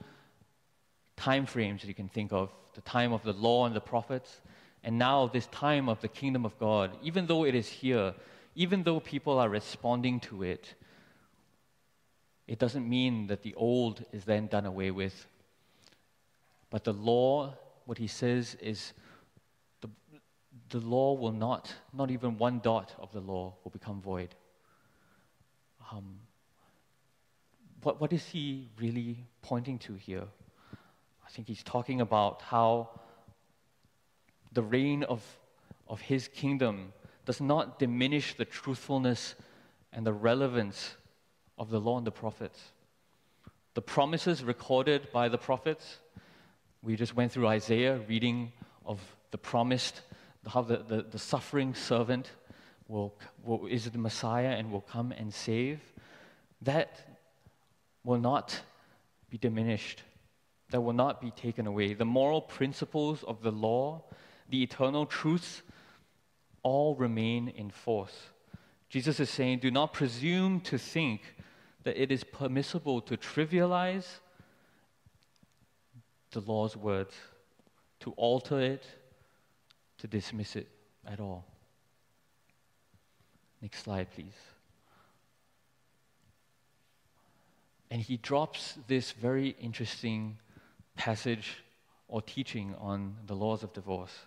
time 1.14 1.46
frames 1.46 1.82
that 1.82 1.86
you 1.86 1.94
can 1.94 2.08
think 2.08 2.32
of 2.32 2.50
the 2.74 2.80
time 2.80 3.12
of 3.12 3.22
the 3.22 3.32
law 3.32 3.64
and 3.64 3.76
the 3.76 3.80
prophets, 3.80 4.40
and 4.82 4.98
now 4.98 5.28
this 5.28 5.46
time 5.46 5.88
of 5.88 6.00
the 6.00 6.08
kingdom 6.08 6.44
of 6.44 6.58
God, 6.58 6.90
even 7.00 7.26
though 7.26 7.44
it 7.44 7.54
is 7.54 7.68
here, 7.68 8.12
even 8.56 8.82
though 8.82 8.98
people 8.98 9.38
are 9.38 9.48
responding 9.48 10.18
to 10.18 10.42
it, 10.42 10.74
it 12.48 12.58
doesn't 12.58 12.88
mean 12.88 13.28
that 13.28 13.44
the 13.44 13.54
old 13.54 14.04
is 14.10 14.24
then 14.24 14.48
done 14.48 14.66
away 14.66 14.90
with. 14.90 15.28
But 16.70 16.82
the 16.82 16.92
law, 16.92 17.54
what 17.84 17.98
he 17.98 18.08
says 18.08 18.56
is 18.60 18.94
the, 19.80 19.88
the 20.70 20.80
law 20.80 21.12
will 21.12 21.30
not, 21.30 21.72
not 21.92 22.10
even 22.10 22.36
one 22.36 22.58
dot 22.58 22.96
of 22.98 23.12
the 23.12 23.20
law 23.20 23.54
will 23.62 23.70
become 23.70 24.00
void. 24.00 24.34
Um, 25.92 26.18
what, 27.82 28.00
what 28.00 28.12
is 28.12 28.26
he 28.26 28.68
really 28.78 29.24
pointing 29.42 29.78
to 29.80 29.94
here? 29.94 30.24
I 31.26 31.30
think 31.30 31.48
he's 31.48 31.62
talking 31.62 32.00
about 32.00 32.42
how 32.42 32.90
the 34.52 34.62
reign 34.62 35.02
of, 35.04 35.22
of 35.88 36.00
his 36.00 36.28
kingdom 36.28 36.92
does 37.24 37.40
not 37.40 37.78
diminish 37.78 38.36
the 38.36 38.44
truthfulness 38.44 39.34
and 39.92 40.06
the 40.06 40.12
relevance 40.12 40.96
of 41.58 41.70
the 41.70 41.80
law 41.80 41.98
and 41.98 42.06
the 42.06 42.12
prophets. 42.12 42.60
The 43.74 43.82
promises 43.82 44.44
recorded 44.44 45.08
by 45.12 45.28
the 45.28 45.38
prophets, 45.38 45.98
we 46.82 46.96
just 46.96 47.16
went 47.16 47.32
through 47.32 47.46
Isaiah 47.46 47.98
reading 48.08 48.52
of 48.84 49.00
the 49.30 49.38
promised, 49.38 50.02
how 50.46 50.62
the, 50.62 50.78
the, 50.78 51.02
the 51.02 51.18
suffering 51.18 51.74
servant 51.74 52.30
will, 52.88 53.14
will, 53.44 53.66
is 53.66 53.88
the 53.88 53.98
Messiah 53.98 54.48
and 54.48 54.70
will 54.70 54.80
come 54.82 55.12
and 55.12 55.32
save. 55.32 55.80
That 56.60 57.11
will 58.04 58.18
not 58.18 58.60
be 59.30 59.38
diminished, 59.38 60.02
that 60.70 60.80
will 60.80 60.92
not 60.92 61.20
be 61.20 61.30
taken 61.30 61.66
away. 61.66 61.94
The 61.94 62.04
moral 62.04 62.40
principles 62.40 63.22
of 63.24 63.42
the 63.42 63.52
law, 63.52 64.04
the 64.48 64.62
eternal 64.62 65.06
truths, 65.06 65.62
all 66.62 66.94
remain 66.94 67.48
in 67.48 67.70
force. 67.70 68.16
Jesus 68.88 69.20
is 69.20 69.30
saying, 69.30 69.60
do 69.60 69.70
not 69.70 69.92
presume 69.92 70.60
to 70.60 70.78
think 70.78 71.22
that 71.84 72.00
it 72.00 72.12
is 72.12 72.24
permissible 72.24 73.00
to 73.02 73.16
trivialize 73.16 74.06
the 76.30 76.40
law's 76.40 76.76
words, 76.76 77.14
to 78.00 78.12
alter 78.12 78.60
it, 78.60 78.84
to 79.98 80.06
dismiss 80.06 80.56
it 80.56 80.68
at 81.06 81.20
all. 81.20 81.44
Next 83.60 83.82
slide, 83.82 84.10
please. 84.10 84.51
And 87.92 88.00
he 88.00 88.16
drops 88.16 88.78
this 88.88 89.12
very 89.12 89.54
interesting 89.60 90.38
passage 90.96 91.62
or 92.08 92.22
teaching 92.22 92.74
on 92.80 93.16
the 93.26 93.34
laws 93.34 93.62
of 93.62 93.74
divorce. 93.74 94.18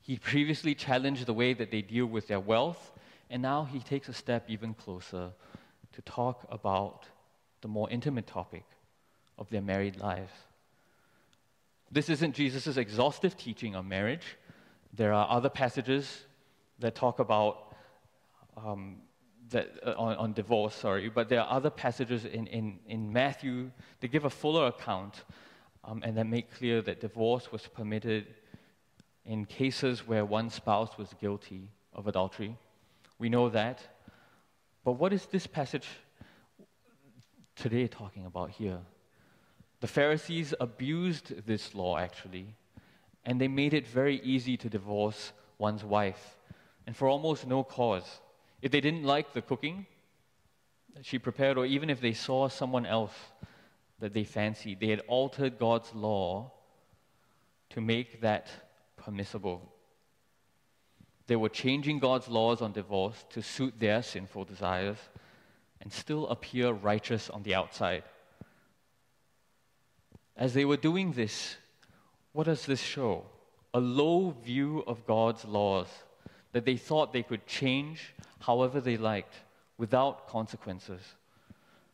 He 0.00 0.16
previously 0.16 0.74
challenged 0.74 1.26
the 1.26 1.32
way 1.32 1.54
that 1.54 1.70
they 1.70 1.82
deal 1.82 2.06
with 2.06 2.26
their 2.26 2.40
wealth, 2.40 2.90
and 3.30 3.40
now 3.40 3.62
he 3.62 3.78
takes 3.78 4.08
a 4.08 4.12
step 4.12 4.44
even 4.48 4.74
closer 4.74 5.30
to 5.92 6.02
talk 6.02 6.48
about 6.50 7.04
the 7.60 7.68
more 7.68 7.88
intimate 7.90 8.26
topic 8.26 8.64
of 9.38 9.48
their 9.50 9.62
married 9.62 9.96
lives. 10.00 10.32
This 11.92 12.08
isn't 12.08 12.34
Jesus' 12.34 12.76
exhaustive 12.76 13.36
teaching 13.36 13.76
on 13.76 13.88
marriage. 13.88 14.36
There 14.92 15.12
are 15.12 15.30
other 15.30 15.48
passages 15.48 16.22
that 16.80 16.96
talk 16.96 17.20
about 17.20 17.72
um, 18.56 18.96
that, 19.50 19.70
uh, 19.86 19.94
on, 19.96 20.16
on, 20.16 20.32
divorce, 20.32 20.74
sorry, 20.74 21.08
but 21.08 21.28
there 21.28 21.40
are 21.40 21.50
other 21.50 21.70
passages 21.70 22.24
in, 22.24 22.46
in, 22.48 22.78
in 22.86 23.12
Matthew 23.12 23.70
that 24.00 24.08
give 24.08 24.24
a 24.24 24.30
fuller 24.30 24.66
account 24.66 25.24
um, 25.84 26.02
and 26.04 26.16
that 26.16 26.26
make 26.26 26.52
clear 26.52 26.82
that 26.82 27.00
divorce 27.00 27.50
was 27.50 27.66
permitted 27.66 28.26
in 29.24 29.44
cases 29.44 30.06
where 30.06 30.24
one 30.24 30.50
spouse 30.50 30.96
was 30.98 31.14
guilty 31.20 31.68
of 31.92 32.06
adultery. 32.06 32.56
We 33.18 33.28
know 33.28 33.48
that. 33.50 33.80
But 34.84 34.92
what 34.92 35.12
is 35.12 35.26
this 35.26 35.46
passage 35.46 35.86
today 37.56 37.88
talking 37.88 38.26
about 38.26 38.50
here? 38.50 38.78
The 39.80 39.86
Pharisees 39.86 40.54
abused 40.60 41.46
this 41.46 41.74
law, 41.74 41.98
actually, 41.98 42.54
and 43.24 43.40
they 43.40 43.48
made 43.48 43.74
it 43.74 43.86
very 43.86 44.20
easy 44.22 44.56
to 44.56 44.68
divorce 44.68 45.32
one's 45.58 45.84
wife, 45.84 46.36
and 46.86 46.96
for 46.96 47.08
almost 47.08 47.46
no 47.46 47.62
cause. 47.62 48.20
If 48.60 48.72
they 48.72 48.80
didn't 48.80 49.04
like 49.04 49.32
the 49.32 49.42
cooking 49.42 49.86
that 50.94 51.06
she 51.06 51.18
prepared, 51.18 51.58
or 51.58 51.66
even 51.66 51.90
if 51.90 52.00
they 52.00 52.12
saw 52.12 52.48
someone 52.48 52.86
else 52.86 53.14
that 54.00 54.14
they 54.14 54.24
fancied, 54.24 54.80
they 54.80 54.88
had 54.88 55.02
altered 55.06 55.58
God's 55.58 55.94
law 55.94 56.52
to 57.70 57.80
make 57.80 58.20
that 58.20 58.48
permissible. 58.96 59.72
They 61.26 61.36
were 61.36 61.50
changing 61.50 61.98
God's 61.98 62.28
laws 62.28 62.62
on 62.62 62.72
divorce 62.72 63.24
to 63.30 63.42
suit 63.42 63.78
their 63.78 64.02
sinful 64.02 64.44
desires 64.44 64.98
and 65.80 65.92
still 65.92 66.26
appear 66.28 66.72
righteous 66.72 67.30
on 67.30 67.42
the 67.42 67.54
outside. 67.54 68.02
As 70.36 70.54
they 70.54 70.64
were 70.64 70.76
doing 70.76 71.12
this, 71.12 71.56
what 72.32 72.44
does 72.44 72.66
this 72.66 72.80
show? 72.80 73.24
A 73.74 73.80
low 73.80 74.30
view 74.30 74.82
of 74.86 75.06
God's 75.06 75.44
laws 75.44 75.88
that 76.52 76.64
they 76.64 76.76
thought 76.76 77.12
they 77.12 77.22
could 77.22 77.46
change 77.46 78.14
however 78.40 78.80
they 78.80 78.96
liked 78.96 79.34
without 79.76 80.28
consequences. 80.28 81.00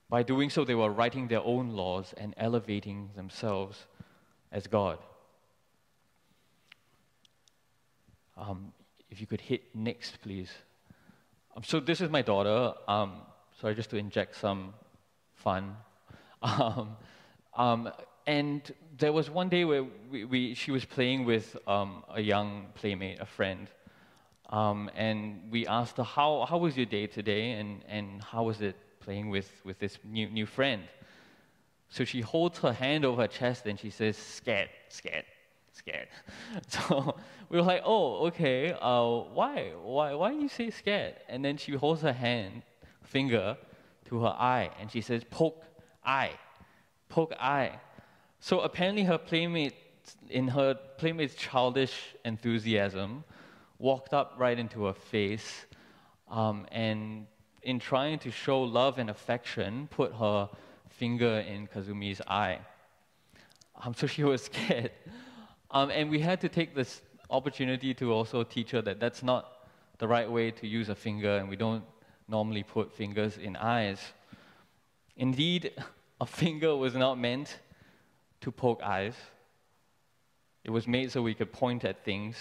By 0.08 0.22
doing 0.22 0.50
so, 0.50 0.64
they 0.64 0.74
were 0.74 0.90
writing 0.90 1.28
their 1.28 1.42
own 1.42 1.70
laws 1.70 2.14
and 2.16 2.34
elevating 2.36 3.10
themselves 3.16 3.86
as 4.52 4.66
God. 4.66 4.98
Um, 8.36 8.72
if 9.10 9.20
you 9.20 9.26
could 9.26 9.40
hit 9.40 9.74
next, 9.74 10.20
please. 10.22 10.50
Um, 11.56 11.62
so 11.62 11.80
this 11.80 12.00
is 12.00 12.10
my 12.10 12.22
daughter. 12.22 12.74
Um, 12.88 13.12
sorry, 13.60 13.74
just 13.74 13.90
to 13.90 13.96
inject 13.96 14.36
some 14.36 14.74
fun. 15.34 15.76
Um, 16.42 16.96
um, 17.56 17.90
and 18.26 18.60
there 18.98 19.14
was 19.14 19.30
one 19.30 19.48
day 19.48 19.64
where 19.64 19.82
we, 20.10 20.24
we 20.26 20.54
she 20.54 20.70
was 20.70 20.84
playing 20.84 21.24
with 21.24 21.56
um, 21.66 22.04
a 22.12 22.20
young 22.20 22.66
playmate, 22.74 23.18
a 23.18 23.24
friend. 23.24 23.68
Um, 24.54 24.88
and 24.94 25.50
we 25.50 25.66
asked 25.66 25.96
her, 25.96 26.04
how, 26.04 26.46
how 26.48 26.58
was 26.58 26.76
your 26.76 26.86
day 26.86 27.08
today? 27.08 27.52
And, 27.52 27.82
and 27.88 28.22
how 28.22 28.44
was 28.44 28.60
it 28.60 28.76
playing 29.00 29.28
with, 29.28 29.50
with 29.64 29.80
this 29.80 29.98
new, 30.04 30.28
new 30.30 30.46
friend? 30.46 30.82
So 31.88 32.04
she 32.04 32.20
holds 32.20 32.58
her 32.58 32.72
hand 32.72 33.04
over 33.04 33.22
her 33.22 33.28
chest 33.28 33.66
and 33.66 33.80
she 33.80 33.90
says, 33.90 34.16
scared, 34.16 34.68
scared, 34.88 35.24
scared. 35.72 36.06
So 36.68 37.16
we 37.48 37.58
were 37.58 37.64
like, 37.64 37.82
oh, 37.84 38.26
okay, 38.28 38.72
uh, 38.80 39.24
why? 39.38 39.72
why? 39.82 40.14
Why 40.14 40.30
do 40.30 40.38
you 40.38 40.48
say 40.48 40.70
scared? 40.70 41.16
And 41.28 41.44
then 41.44 41.56
she 41.56 41.72
holds 41.72 42.02
her 42.02 42.12
hand, 42.12 42.62
finger, 43.02 43.56
to 44.04 44.22
her 44.22 44.36
eye 44.38 44.70
and 44.78 44.88
she 44.88 45.00
says, 45.00 45.24
poke 45.30 45.64
eye, 46.04 46.38
poke 47.08 47.34
eye. 47.40 47.72
So 48.38 48.60
apparently 48.60 49.02
her 49.02 49.18
playmate, 49.18 49.74
in 50.30 50.46
her 50.46 50.74
playmate's 50.96 51.34
childish 51.34 52.14
enthusiasm, 52.24 53.24
walked 53.78 54.14
up 54.14 54.34
right 54.38 54.58
into 54.58 54.84
her 54.84 54.94
face 54.94 55.66
um, 56.30 56.66
and 56.72 57.26
in 57.62 57.78
trying 57.78 58.18
to 58.20 58.30
show 58.30 58.62
love 58.62 58.98
and 58.98 59.10
affection, 59.10 59.88
put 59.90 60.12
her 60.14 60.48
finger 60.90 61.40
in 61.40 61.66
Kazumi's 61.66 62.20
eye. 62.26 62.58
Um, 63.82 63.94
so 63.94 64.06
she 64.06 64.22
was 64.22 64.42
scared. 64.50 64.92
Um, 65.70 65.90
and 65.90 66.10
we 66.10 66.20
had 66.20 66.40
to 66.42 66.48
take 66.48 66.74
this 66.74 67.02
opportunity 67.30 67.94
to 67.94 68.12
also 68.12 68.44
teach 68.44 68.70
her 68.72 68.82
that 68.82 69.00
that's 69.00 69.22
not 69.22 69.68
the 69.98 70.06
right 70.06 70.30
way 70.30 70.50
to 70.50 70.66
use 70.66 70.88
a 70.88 70.94
finger, 70.94 71.38
and 71.38 71.48
we 71.48 71.56
don't 71.56 71.84
normally 72.28 72.62
put 72.62 72.92
fingers 72.92 73.38
in 73.38 73.56
eyes. 73.56 74.00
Indeed, 75.16 75.72
a 76.20 76.26
finger 76.26 76.76
was 76.76 76.94
not 76.94 77.18
meant 77.18 77.58
to 78.40 78.52
poke 78.52 78.82
eyes, 78.82 79.14
it 80.64 80.70
was 80.70 80.86
made 80.88 81.10
so 81.10 81.22
we 81.22 81.34
could 81.34 81.52
point 81.52 81.84
at 81.84 82.04
things 82.04 82.36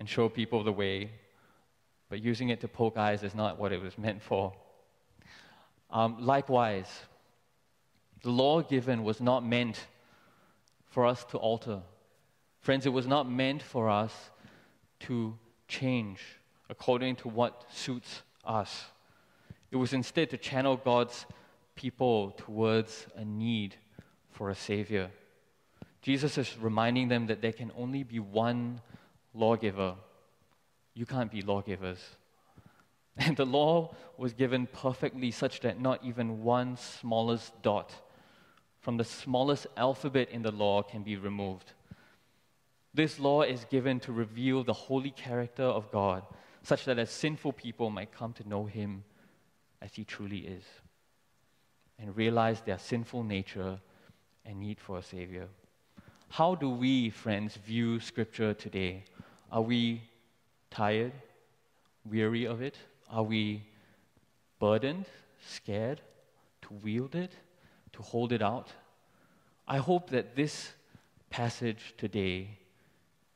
and 0.00 0.08
show 0.08 0.28
people 0.28 0.64
the 0.64 0.72
way, 0.72 1.10
but 2.08 2.20
using 2.20 2.48
it 2.48 2.60
to 2.62 2.68
poke 2.68 2.96
eyes 2.96 3.22
is 3.22 3.34
not 3.34 3.60
what 3.60 3.70
it 3.70 3.80
was 3.80 3.96
meant 3.98 4.20
for. 4.20 4.52
Um, 5.90 6.16
likewise, 6.24 6.88
the 8.22 8.30
law 8.30 8.62
given 8.62 9.04
was 9.04 9.20
not 9.20 9.46
meant 9.46 9.86
for 10.88 11.06
us 11.06 11.24
to 11.26 11.38
alter. 11.38 11.80
Friends, 12.60 12.86
it 12.86 12.92
was 12.92 13.06
not 13.06 13.30
meant 13.30 13.62
for 13.62 13.88
us 13.88 14.30
to 15.00 15.38
change 15.68 16.20
according 16.68 17.16
to 17.16 17.28
what 17.28 17.64
suits 17.72 18.22
us. 18.44 18.86
It 19.70 19.76
was 19.76 19.92
instead 19.92 20.30
to 20.30 20.36
channel 20.38 20.76
God's 20.76 21.26
people 21.74 22.32
towards 22.32 23.06
a 23.16 23.24
need 23.24 23.76
for 24.30 24.50
a 24.50 24.54
Savior. 24.54 25.10
Jesus 26.02 26.38
is 26.38 26.56
reminding 26.58 27.08
them 27.08 27.26
that 27.26 27.42
there 27.42 27.52
can 27.52 27.70
only 27.76 28.02
be 28.02 28.18
one 28.18 28.80
lawgiver. 29.34 29.94
You 30.94 31.06
can't 31.06 31.30
be 31.30 31.42
lawgivers. 31.42 32.00
And 33.16 33.36
the 33.36 33.44
law 33.44 33.94
was 34.16 34.32
given 34.32 34.66
perfectly 34.66 35.30
such 35.30 35.60
that 35.60 35.80
not 35.80 36.02
even 36.02 36.42
one 36.42 36.76
smallest 36.76 37.60
dot 37.60 37.92
from 38.80 38.96
the 38.96 39.04
smallest 39.04 39.66
alphabet 39.76 40.30
in 40.30 40.42
the 40.42 40.50
law 40.50 40.82
can 40.82 41.02
be 41.02 41.16
removed. 41.16 41.72
This 42.94 43.18
law 43.18 43.42
is 43.42 43.64
given 43.66 44.00
to 44.00 44.12
reveal 44.12 44.64
the 44.64 44.72
holy 44.72 45.10
character 45.10 45.64
of 45.64 45.92
God, 45.92 46.22
such 46.62 46.86
that 46.86 46.98
as 46.98 47.10
sinful 47.10 47.52
people 47.52 47.90
might 47.90 48.12
come 48.12 48.32
to 48.34 48.48
know 48.48 48.64
Him 48.64 49.04
as 49.82 49.94
He 49.94 50.04
truly 50.04 50.38
is 50.38 50.64
and 51.98 52.16
realize 52.16 52.62
their 52.62 52.78
sinful 52.78 53.22
nature 53.22 53.78
and 54.44 54.58
need 54.58 54.80
for 54.80 54.98
a 54.98 55.02
Savior. 55.02 55.48
How 56.30 56.54
do 56.54 56.70
we, 56.70 57.10
friends, 57.10 57.56
view 57.56 58.00
Scripture 58.00 58.54
today? 58.54 59.04
Are 59.52 59.62
we 59.62 60.02
tired, 60.70 61.12
weary 62.04 62.46
of 62.46 62.62
it? 62.62 62.76
Are 63.10 63.22
we 63.24 63.62
burdened, 64.58 65.06
scared 65.40 66.00
to 66.62 66.74
wield 66.82 67.14
it? 67.14 67.32
to 67.92 68.02
hold 68.02 68.32
it 68.32 68.42
out. 68.42 68.72
I 69.66 69.78
hope 69.78 70.10
that 70.10 70.34
this 70.34 70.72
passage 71.28 71.94
today 71.96 72.58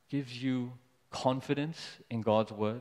gives 0.09 0.43
you 0.43 0.73
confidence 1.11 1.99
in 2.11 2.21
God's 2.23 2.53
word 2.53 2.81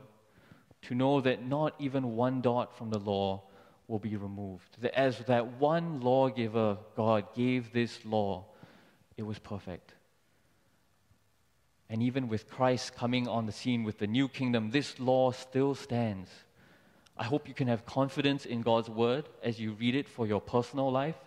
to 0.83 0.95
know 0.95 1.21
that 1.21 1.45
not 1.45 1.75
even 1.79 2.15
one 2.15 2.41
dot 2.41 2.75
from 2.77 2.89
the 2.89 2.99
law 2.99 3.43
will 3.87 3.99
be 3.99 4.15
removed. 4.15 4.81
That 4.81 4.97
as 4.97 5.19
that 5.27 5.59
one 5.59 6.01
lawgiver, 6.01 6.77
God, 6.95 7.25
gave 7.35 7.71
this 7.73 7.99
law, 8.05 8.45
it 9.17 9.23
was 9.23 9.39
perfect. 9.39 9.93
And 11.89 12.01
even 12.01 12.27
with 12.27 12.49
Christ 12.49 12.95
coming 12.95 13.27
on 13.27 13.45
the 13.45 13.51
scene 13.51 13.83
with 13.83 13.99
the 13.99 14.07
new 14.07 14.27
kingdom, 14.27 14.71
this 14.71 14.99
law 14.99 15.31
still 15.31 15.75
stands. 15.75 16.29
I 17.17 17.25
hope 17.25 17.47
you 17.47 17.53
can 17.53 17.67
have 17.67 17.85
confidence 17.85 18.45
in 18.45 18.61
God's 18.61 18.89
word 18.89 19.29
as 19.43 19.59
you 19.59 19.73
read 19.73 19.95
it 19.95 20.07
for 20.07 20.25
your 20.25 20.41
personal 20.41 20.91
life 20.91 21.17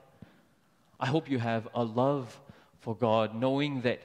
I 0.99 1.07
hope 1.07 1.31
you 1.31 1.39
have 1.39 1.69
a 1.75 1.85
love 1.85 2.41
for 2.81 2.97
God, 2.97 3.35
knowing 3.35 3.83
that 3.83 4.01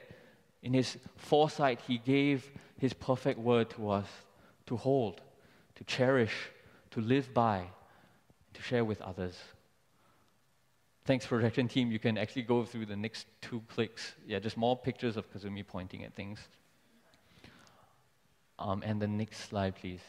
in 0.62 0.74
His 0.74 0.98
foresight, 1.16 1.80
He 1.86 1.98
gave 1.98 2.50
His 2.78 2.92
perfect 2.92 3.38
word 3.38 3.70
to 3.70 3.90
us 3.90 4.08
to 4.66 4.76
hold, 4.76 5.20
to 5.76 5.84
cherish, 5.84 6.34
to 6.90 7.00
live 7.00 7.32
by, 7.32 7.64
to 8.54 8.62
share 8.62 8.84
with 8.84 9.00
others. 9.00 9.36
Thanks, 11.04 11.26
projection 11.26 11.66
team. 11.66 11.90
You 11.90 11.98
can 11.98 12.16
actually 12.16 12.42
go 12.42 12.64
through 12.64 12.86
the 12.86 12.96
next 12.96 13.26
two 13.40 13.62
clicks. 13.68 14.14
Yeah, 14.24 14.38
just 14.38 14.56
more 14.56 14.76
pictures 14.76 15.16
of 15.16 15.32
Kazumi 15.32 15.66
pointing 15.66 16.04
at 16.04 16.14
things. 16.14 16.38
Um, 18.58 18.82
and 18.86 19.02
the 19.02 19.08
next 19.08 19.48
slide, 19.48 19.74
please. 19.74 20.00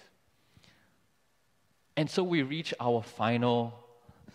And 1.97 2.07
so 2.07 2.23
we 2.23 2.43
reach 2.43 2.75
our 2.79 3.01
final 3.01 3.73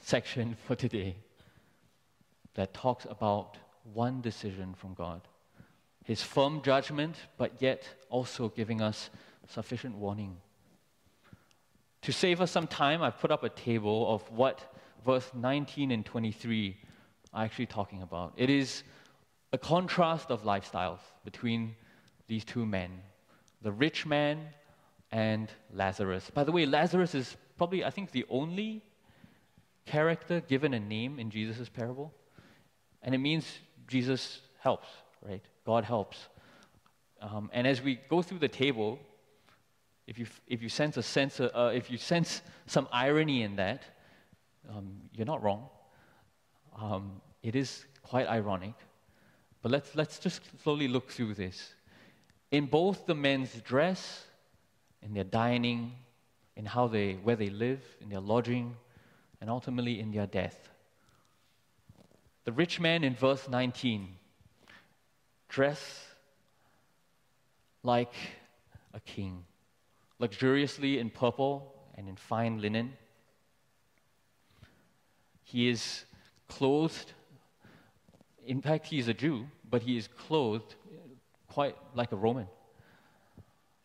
section 0.02 0.56
for 0.66 0.74
today 0.74 1.16
that 2.54 2.74
talks 2.74 3.06
about 3.08 3.56
one 3.94 4.20
decision 4.20 4.74
from 4.74 4.94
God 4.94 5.20
His 6.04 6.22
firm 6.22 6.60
judgment, 6.62 7.14
but 7.36 7.62
yet 7.62 7.86
also 8.10 8.48
giving 8.48 8.82
us 8.82 9.10
sufficient 9.46 9.94
warning. 9.94 10.38
To 12.02 12.12
save 12.12 12.40
us 12.40 12.50
some 12.50 12.66
time, 12.66 13.02
I've 13.02 13.18
put 13.18 13.30
up 13.30 13.44
a 13.44 13.48
table 13.48 14.12
of 14.12 14.22
what 14.30 14.74
verse 15.04 15.30
19 15.34 15.90
and 15.90 16.04
23 16.04 16.76
are 17.32 17.44
actually 17.44 17.66
talking 17.66 18.02
about. 18.02 18.32
It 18.36 18.50
is 18.50 18.82
a 19.52 19.58
contrast 19.58 20.30
of 20.30 20.42
lifestyles 20.42 21.00
between 21.24 21.74
these 22.26 22.44
two 22.44 22.66
men 22.66 22.90
the 23.60 23.72
rich 23.72 24.06
man 24.06 24.38
and 25.10 25.50
Lazarus. 25.74 26.30
By 26.30 26.44
the 26.44 26.52
way, 26.52 26.66
Lazarus 26.66 27.14
is 27.14 27.36
probably, 27.56 27.84
I 27.84 27.90
think, 27.90 28.12
the 28.12 28.24
only 28.28 28.82
character 29.86 30.40
given 30.40 30.74
a 30.74 30.80
name 30.80 31.18
in 31.18 31.30
Jesus' 31.30 31.68
parable. 31.68 32.12
And 33.02 33.14
it 33.14 33.18
means 33.18 33.44
Jesus 33.88 34.40
helps, 34.60 34.88
right? 35.26 35.42
God 35.64 35.84
helps. 35.84 36.18
Um, 37.20 37.50
and 37.52 37.66
as 37.66 37.82
we 37.82 37.98
go 38.08 38.22
through 38.22 38.38
the 38.38 38.48
table, 38.48 38.98
if 40.06 40.18
you, 40.18 40.26
if 40.46 40.62
you 40.62 40.68
sense 40.68 40.96
a 40.96 41.02
sense, 41.02 41.40
of, 41.40 41.50
uh, 41.54 41.72
if 41.74 41.90
you 41.90 41.98
sense 41.98 42.42
some 42.66 42.86
irony 42.92 43.42
in 43.42 43.56
that, 43.56 43.82
um, 44.68 45.00
you're 45.12 45.26
not 45.26 45.42
wrong. 45.42 45.68
Um, 46.80 47.20
it 47.42 47.56
is 47.56 47.84
quite 48.02 48.26
ironic. 48.26 48.74
But 49.62 49.72
let's, 49.72 49.94
let's 49.94 50.18
just 50.18 50.42
slowly 50.62 50.88
look 50.88 51.10
through 51.10 51.34
this. 51.34 51.74
In 52.50 52.66
both 52.66 53.06
the 53.06 53.14
men's 53.14 53.52
dress, 53.62 54.24
in 55.02 55.14
their 55.14 55.24
dining, 55.24 55.92
in 56.56 56.64
how 56.64 56.88
they, 56.88 57.14
where 57.14 57.36
they 57.36 57.50
live, 57.50 57.82
in 58.00 58.08
their 58.08 58.20
lodging, 58.20 58.76
and 59.40 59.50
ultimately 59.50 60.00
in 60.00 60.10
their 60.10 60.26
death, 60.26 60.70
the 62.44 62.52
rich 62.52 62.80
man 62.80 63.04
in 63.04 63.14
verse 63.14 63.48
19 63.48 64.08
dress 65.48 66.06
like 67.82 68.12
a 68.94 69.00
king, 69.00 69.44
luxuriously 70.18 70.98
in 70.98 71.10
purple 71.10 71.74
and 71.94 72.08
in 72.08 72.16
fine 72.16 72.60
linen. 72.60 72.92
He 75.50 75.70
is 75.70 76.04
clothed, 76.46 77.14
in 78.46 78.60
fact, 78.60 78.86
he 78.86 78.98
is 78.98 79.08
a 79.08 79.14
Jew, 79.14 79.46
but 79.70 79.80
he 79.80 79.96
is 79.96 80.06
clothed 80.06 80.74
quite 81.46 81.74
like 81.94 82.12
a 82.12 82.16
Roman. 82.16 82.46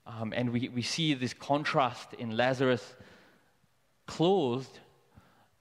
Um, 0.05 0.33
and 0.35 0.51
we, 0.51 0.67
we 0.67 0.81
see 0.81 1.13
this 1.13 1.33
contrast 1.33 2.15
in 2.15 2.35
Lazarus 2.35 2.95
clothed. 4.07 4.77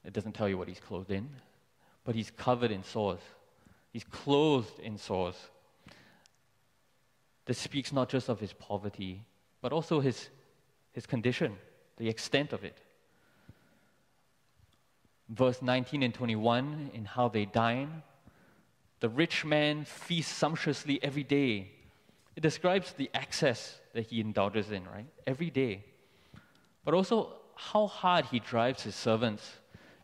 It 0.04 0.12
doesn't 0.12 0.32
tell 0.32 0.48
you 0.48 0.58
what 0.58 0.66
he's 0.66 0.80
clothed 0.80 1.12
in, 1.12 1.28
but 2.02 2.16
he's 2.16 2.32
covered 2.32 2.72
in 2.72 2.82
sores. 2.82 3.20
He's 3.92 4.02
clothed 4.02 4.80
in 4.80 4.98
sores. 4.98 5.36
This 7.46 7.58
speaks 7.58 7.92
not 7.92 8.08
just 8.08 8.28
of 8.28 8.40
his 8.40 8.52
poverty, 8.52 9.22
but 9.60 9.72
also 9.72 10.00
his, 10.00 10.30
his 10.90 11.06
condition, 11.06 11.56
the 11.96 12.08
extent 12.08 12.52
of 12.52 12.64
it. 12.64 12.76
Verse 15.32 15.62
19 15.62 16.02
and 16.02 16.12
21, 16.12 16.90
in 16.92 17.06
how 17.06 17.28
they 17.28 17.46
dine, 17.46 18.02
the 19.00 19.08
rich 19.08 19.46
man 19.46 19.84
feasts 19.84 20.32
sumptuously 20.32 21.02
every 21.02 21.24
day. 21.24 21.70
It 22.36 22.42
describes 22.42 22.92
the 22.92 23.08
excess 23.14 23.78
that 23.94 24.06
he 24.06 24.20
indulges 24.20 24.70
in, 24.70 24.84
right? 24.84 25.06
Every 25.26 25.48
day. 25.48 25.84
But 26.84 26.92
also 26.92 27.32
how 27.54 27.86
hard 27.86 28.26
he 28.26 28.40
drives 28.40 28.82
his 28.82 28.94
servants. 28.94 29.50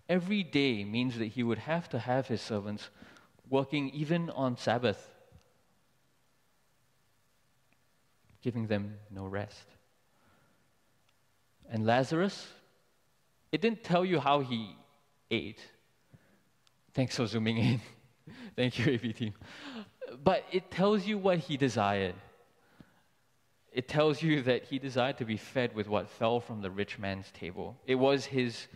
Every 0.08 0.42
day 0.42 0.82
means 0.82 1.18
that 1.18 1.26
he 1.26 1.42
would 1.42 1.58
have 1.58 1.90
to 1.90 1.98
have 1.98 2.26
his 2.26 2.40
servants 2.40 2.88
working 3.50 3.90
even 3.90 4.30
on 4.30 4.56
Sabbath, 4.56 5.10
giving 8.40 8.66
them 8.66 8.94
no 9.10 9.26
rest. 9.26 9.66
And 11.70 11.84
Lazarus, 11.84 12.48
it 13.52 13.60
didn't 13.60 13.84
tell 13.84 14.06
you 14.06 14.20
how 14.20 14.40
he 14.40 14.74
ate. 15.30 15.60
Thanks 16.94 17.16
for 17.16 17.26
zooming 17.26 17.58
in. 17.58 17.80
Thank 18.56 18.78
you, 18.78 18.94
AV 18.94 19.14
team. 19.14 19.34
But 20.22 20.44
it 20.50 20.70
tells 20.70 21.06
you 21.06 21.18
what 21.18 21.38
he 21.38 21.56
desired. 21.56 22.14
It 23.72 23.86
tells 23.88 24.22
you 24.22 24.42
that 24.42 24.64
he 24.64 24.78
desired 24.78 25.18
to 25.18 25.24
be 25.24 25.36
fed 25.36 25.74
with 25.74 25.88
what 25.88 26.08
fell 26.08 26.40
from 26.40 26.62
the 26.62 26.70
rich 26.70 26.98
man's 26.98 27.30
table. 27.32 27.76
It 27.86 27.96
was 27.96 28.24
his 28.24 28.66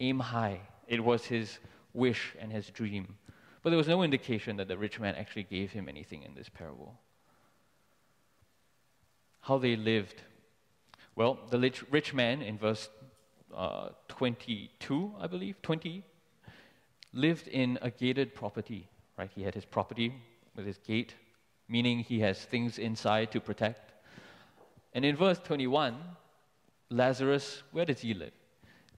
aim 0.00 0.20
high, 0.20 0.60
it 0.86 1.02
was 1.02 1.24
his 1.24 1.58
wish 1.92 2.34
and 2.38 2.52
his 2.52 2.68
dream. 2.70 3.16
But 3.62 3.70
there 3.70 3.78
was 3.78 3.88
no 3.88 4.02
indication 4.02 4.56
that 4.58 4.68
the 4.68 4.78
rich 4.78 5.00
man 5.00 5.16
actually 5.16 5.42
gave 5.42 5.72
him 5.72 5.88
anything 5.88 6.22
in 6.22 6.34
this 6.34 6.48
parable. 6.48 7.00
How 9.40 9.58
they 9.58 9.74
lived. 9.74 10.22
Well, 11.16 11.38
the 11.50 11.72
rich 11.90 12.14
man 12.14 12.42
in 12.42 12.58
verse 12.58 12.88
uh, 13.56 13.88
22, 14.08 15.14
I 15.18 15.26
believe, 15.26 15.60
20, 15.62 16.04
lived 17.12 17.48
in 17.48 17.78
a 17.80 17.90
gated 17.90 18.34
property, 18.34 18.88
right? 19.18 19.30
He 19.34 19.42
had 19.42 19.54
his 19.54 19.64
property 19.64 20.12
with 20.54 20.66
his 20.66 20.78
gate, 20.78 21.14
meaning 21.68 22.00
he 22.00 22.20
has 22.20 22.38
things 22.38 22.78
inside 22.78 23.32
to 23.32 23.40
protect. 23.40 23.92
And 24.92 25.04
in 25.04 25.16
verse 25.16 25.38
21, 25.38 25.96
Lazarus, 26.90 27.62
where 27.72 27.86
does 27.86 28.00
he 28.00 28.14
live? 28.14 28.32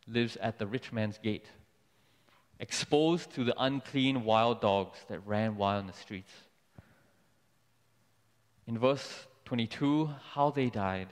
Lives 0.06 0.36
at 0.38 0.58
the 0.58 0.66
rich 0.66 0.92
man's 0.92 1.18
gate, 1.18 1.46
exposed 2.58 3.30
to 3.34 3.44
the 3.44 3.54
unclean 3.58 4.24
wild 4.24 4.60
dogs 4.60 4.98
that 5.08 5.20
ran 5.26 5.56
wild 5.56 5.82
in 5.82 5.86
the 5.86 5.92
streets. 5.92 6.32
In 8.66 8.78
verse 8.78 9.26
22, 9.44 10.10
how 10.32 10.50
they 10.50 10.68
died, 10.68 11.08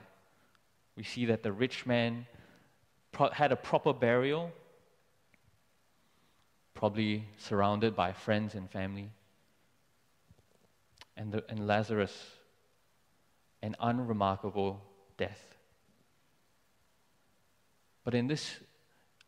we 0.95 1.03
see 1.03 1.25
that 1.25 1.43
the 1.43 1.51
rich 1.51 1.85
man 1.85 2.25
had 3.33 3.51
a 3.51 3.55
proper 3.55 3.93
burial, 3.93 4.51
probably 6.73 7.25
surrounded 7.37 7.95
by 7.95 8.13
friends 8.13 8.55
and 8.55 8.69
family. 8.69 9.09
And, 11.15 11.31
the, 11.31 11.43
and 11.49 11.65
Lazarus, 11.65 12.13
an 13.61 13.75
unremarkable 13.79 14.81
death. 15.17 15.41
But 18.03 18.13
in 18.13 18.27
this 18.27 18.57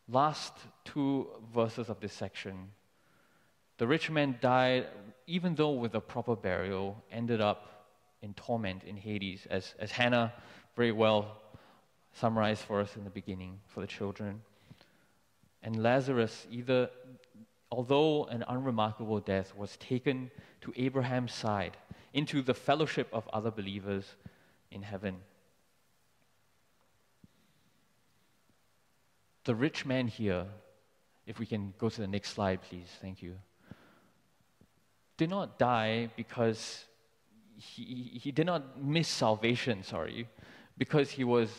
last 0.08 0.52
two 0.84 1.28
verses 1.52 1.88
of 1.88 2.00
this 2.00 2.12
section, 2.12 2.70
the 3.78 3.86
rich 3.86 4.10
man 4.10 4.38
died, 4.40 4.86
even 5.26 5.54
though 5.54 5.72
with 5.72 5.94
a 5.94 6.00
proper 6.00 6.36
burial, 6.36 7.02
ended 7.10 7.40
up 7.40 7.86
in 8.22 8.34
torment 8.34 8.84
in 8.84 8.96
Hades, 8.96 9.46
as, 9.50 9.74
as 9.78 9.90
Hannah 9.90 10.32
very 10.76 10.92
well 10.92 11.36
summarized 12.12 12.62
for 12.62 12.80
us 12.80 12.96
in 12.96 13.04
the 13.04 13.10
beginning 13.10 13.60
for 13.66 13.80
the 13.80 13.86
children. 13.86 14.42
And 15.62 15.82
Lazarus, 15.82 16.46
either, 16.50 16.90
although 17.70 18.24
an 18.24 18.44
unremarkable 18.48 19.20
death, 19.20 19.54
was 19.56 19.76
taken 19.76 20.30
to 20.62 20.72
Abraham's 20.76 21.32
side, 21.32 21.76
into 22.12 22.42
the 22.42 22.54
fellowship 22.54 23.08
of 23.12 23.28
other 23.32 23.50
believers 23.50 24.04
in 24.70 24.82
heaven. 24.82 25.16
The 29.44 29.54
rich 29.54 29.86
man 29.86 30.08
here, 30.08 30.46
if 31.26 31.38
we 31.38 31.46
can 31.46 31.74
go 31.78 31.88
to 31.88 32.00
the 32.00 32.06
next 32.06 32.30
slide, 32.30 32.60
please, 32.62 32.88
thank 33.00 33.22
you, 33.22 33.36
did 35.16 35.30
not 35.30 35.58
die 35.58 36.08
because 36.16 36.84
he, 37.56 38.18
he 38.22 38.32
did 38.32 38.46
not 38.46 38.82
miss 38.82 39.06
salvation, 39.06 39.82
sorry, 39.82 40.26
because 40.78 41.10
he 41.10 41.24
was 41.24 41.50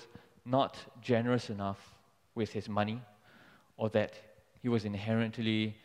not 0.45 0.77
generous 1.01 1.49
enough 1.49 1.95
with 2.35 2.51
his 2.51 2.67
money 2.67 3.01
or 3.77 3.89
that 3.89 4.13
he 4.61 4.69
was 4.69 4.85
inherently 4.85 5.75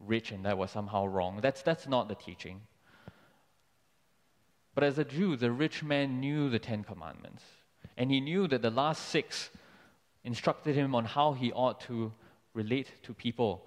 rich 0.00 0.30
and 0.30 0.44
that 0.44 0.58
was 0.58 0.70
somehow 0.70 1.06
wrong. 1.06 1.40
That's, 1.40 1.62
that's 1.62 1.86
not 1.86 2.08
the 2.08 2.14
teaching. 2.14 2.60
But 4.74 4.84
as 4.84 4.98
a 4.98 5.04
Jew, 5.04 5.36
the 5.36 5.50
rich 5.50 5.82
man 5.82 6.20
knew 6.20 6.50
the 6.50 6.58
Ten 6.58 6.84
Commandments, 6.84 7.42
and 7.96 8.10
he 8.10 8.20
knew 8.20 8.46
that 8.48 8.60
the 8.60 8.70
last 8.70 9.08
six 9.08 9.48
instructed 10.22 10.74
him 10.74 10.94
on 10.94 11.06
how 11.06 11.32
he 11.32 11.50
ought 11.52 11.80
to 11.82 12.12
relate 12.52 12.90
to 13.04 13.14
people. 13.14 13.66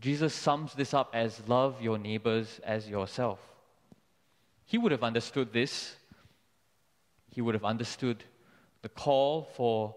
Jesus 0.00 0.34
sums 0.34 0.74
this 0.74 0.92
up 0.92 1.10
as 1.14 1.46
love 1.46 1.80
your 1.80 1.98
neighbors 1.98 2.60
as 2.64 2.88
yourself. 2.88 3.38
He 4.64 4.76
would 4.76 4.90
have 4.90 5.04
understood 5.04 5.52
this. 5.52 5.94
He 7.28 7.40
would 7.40 7.54
have 7.54 7.64
understood 7.64 8.24
the 8.82 8.88
call 8.88 9.44
for 9.54 9.94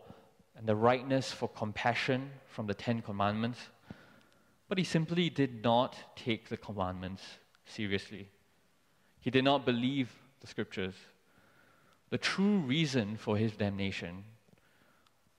and 0.55 0.67
the 0.67 0.75
rightness 0.75 1.31
for 1.31 1.47
compassion 1.49 2.29
from 2.47 2.67
the 2.67 2.73
Ten 2.73 3.01
Commandments, 3.01 3.59
but 4.67 4.77
he 4.77 4.83
simply 4.83 5.29
did 5.29 5.63
not 5.63 5.95
take 6.15 6.49
the 6.49 6.57
commandments 6.57 7.23
seriously. 7.65 8.29
He 9.19 9.29
did 9.29 9.43
not 9.43 9.65
believe 9.65 10.11
the 10.41 10.47
scriptures. 10.47 10.95
The 12.09 12.17
true 12.17 12.59
reason 12.59 13.17
for 13.17 13.37
his 13.37 13.53
damnation 13.53 14.23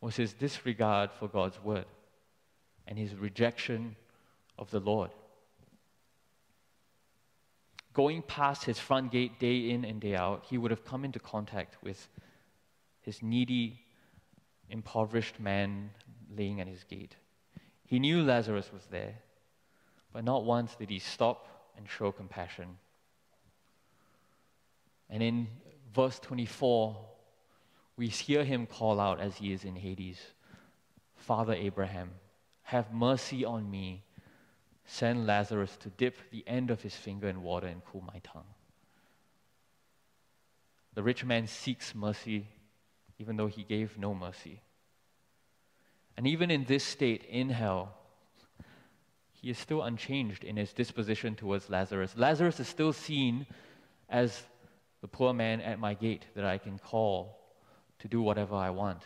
was 0.00 0.16
his 0.16 0.32
disregard 0.32 1.10
for 1.12 1.28
God's 1.28 1.62
word 1.62 1.86
and 2.86 2.98
his 2.98 3.14
rejection 3.14 3.96
of 4.58 4.70
the 4.70 4.80
Lord. 4.80 5.10
Going 7.92 8.22
past 8.22 8.64
his 8.64 8.78
front 8.78 9.12
gate 9.12 9.38
day 9.38 9.70
in 9.70 9.84
and 9.84 10.00
day 10.00 10.16
out, 10.16 10.44
he 10.50 10.58
would 10.58 10.72
have 10.72 10.84
come 10.84 11.04
into 11.04 11.20
contact 11.20 11.76
with 11.82 12.08
his 13.04 13.22
needy, 13.22 13.80
impoverished 14.70 15.38
man 15.38 15.90
laying 16.34 16.60
at 16.60 16.66
his 16.66 16.84
gate. 16.84 17.16
He 17.86 17.98
knew 17.98 18.22
Lazarus 18.22 18.70
was 18.72 18.86
there, 18.86 19.14
but 20.12 20.24
not 20.24 20.44
once 20.44 20.74
did 20.74 20.90
he 20.90 20.98
stop 20.98 21.70
and 21.76 21.88
show 21.88 22.10
compassion. 22.12 22.78
And 25.10 25.22
in 25.22 25.48
verse 25.94 26.18
24, 26.18 26.96
we 27.96 28.08
hear 28.08 28.42
him 28.44 28.66
call 28.66 28.98
out 28.98 29.20
as 29.20 29.36
he 29.36 29.52
is 29.52 29.64
in 29.64 29.76
Hades 29.76 30.20
Father 31.24 31.54
Abraham, 31.54 32.10
have 32.64 32.92
mercy 32.92 33.46
on 33.46 33.70
me. 33.70 34.04
Send 34.84 35.26
Lazarus 35.26 35.74
to 35.78 35.88
dip 35.88 36.16
the 36.30 36.44
end 36.46 36.70
of 36.70 36.82
his 36.82 36.94
finger 36.94 37.28
in 37.28 37.42
water 37.42 37.66
and 37.66 37.82
cool 37.86 38.02
my 38.02 38.20
tongue. 38.22 38.44
The 40.92 41.02
rich 41.02 41.24
man 41.24 41.46
seeks 41.46 41.94
mercy 41.94 42.46
even 43.24 43.38
though 43.38 43.46
he 43.46 43.64
gave 43.64 43.96
no 43.96 44.14
mercy. 44.14 44.60
And 46.14 46.26
even 46.26 46.50
in 46.50 46.64
this 46.64 46.84
state, 46.84 47.24
in 47.24 47.48
hell, 47.48 47.94
he 49.32 49.48
is 49.48 49.56
still 49.56 49.82
unchanged 49.82 50.44
in 50.44 50.58
his 50.58 50.74
disposition 50.74 51.34
towards 51.34 51.70
Lazarus. 51.70 52.14
Lazarus 52.18 52.60
is 52.60 52.68
still 52.68 52.92
seen 52.92 53.46
as 54.10 54.42
the 55.00 55.08
poor 55.08 55.32
man 55.32 55.62
at 55.62 55.78
my 55.78 55.94
gate 55.94 56.26
that 56.34 56.44
I 56.44 56.58
can 56.58 56.78
call 56.78 57.38
to 58.00 58.08
do 58.08 58.20
whatever 58.20 58.56
I 58.56 58.68
want. 58.68 59.00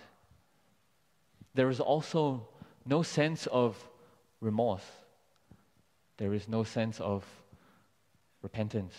There 1.54 1.70
is 1.70 1.78
also 1.78 2.48
no 2.84 3.04
sense 3.04 3.46
of 3.46 3.76
remorse, 4.40 4.90
there 6.16 6.34
is 6.34 6.48
no 6.48 6.64
sense 6.64 6.98
of 6.98 7.24
repentance. 8.42 8.94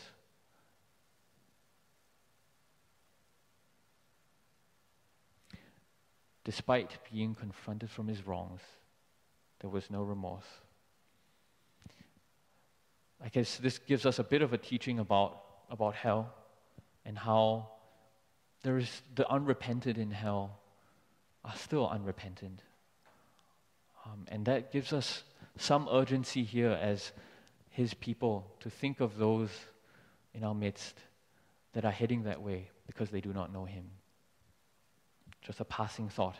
Despite 6.50 6.98
being 7.12 7.36
confronted 7.36 7.92
from 7.92 8.08
his 8.08 8.26
wrongs, 8.26 8.62
there 9.60 9.70
was 9.70 9.92
no 9.92 10.02
remorse. 10.02 10.48
I 13.24 13.30
guess 13.30 13.58
this 13.58 13.78
gives 13.78 14.04
us 14.04 14.18
a 14.18 14.24
bit 14.24 14.42
of 14.42 14.52
a 14.52 14.58
teaching 14.58 14.98
about, 14.98 15.44
about 15.70 15.94
hell 15.94 16.34
and 17.06 17.20
how 17.20 17.70
there 18.64 18.80
is 18.80 18.90
the 19.14 19.30
unrepentant 19.30 20.00
in 20.00 20.10
hell 20.10 20.58
are 21.46 21.56
still 21.56 21.88
unrepentant. 21.88 22.64
Um, 24.04 24.26
and 24.30 24.44
that 24.48 24.72
gives 24.72 24.92
us 24.92 25.22
some 25.56 25.88
urgency 25.92 26.44
here 26.44 26.72
as 26.72 27.12
his 27.70 27.94
people 27.94 28.52
to 28.62 28.72
think 28.72 29.02
of 29.02 29.20
those 29.20 29.52
in 30.34 30.44
our 30.44 30.56
midst 30.56 30.98
that 31.74 31.86
are 31.86 31.92
heading 31.92 32.24
that 32.24 32.42
way, 32.42 32.72
because 32.88 33.12
they 33.12 33.22
do 33.22 33.34
not 33.34 33.54
know 33.54 33.66
him. 33.66 33.86
Just 35.42 35.60
a 35.60 35.66
passing 35.66 36.10
thought. 36.10 36.38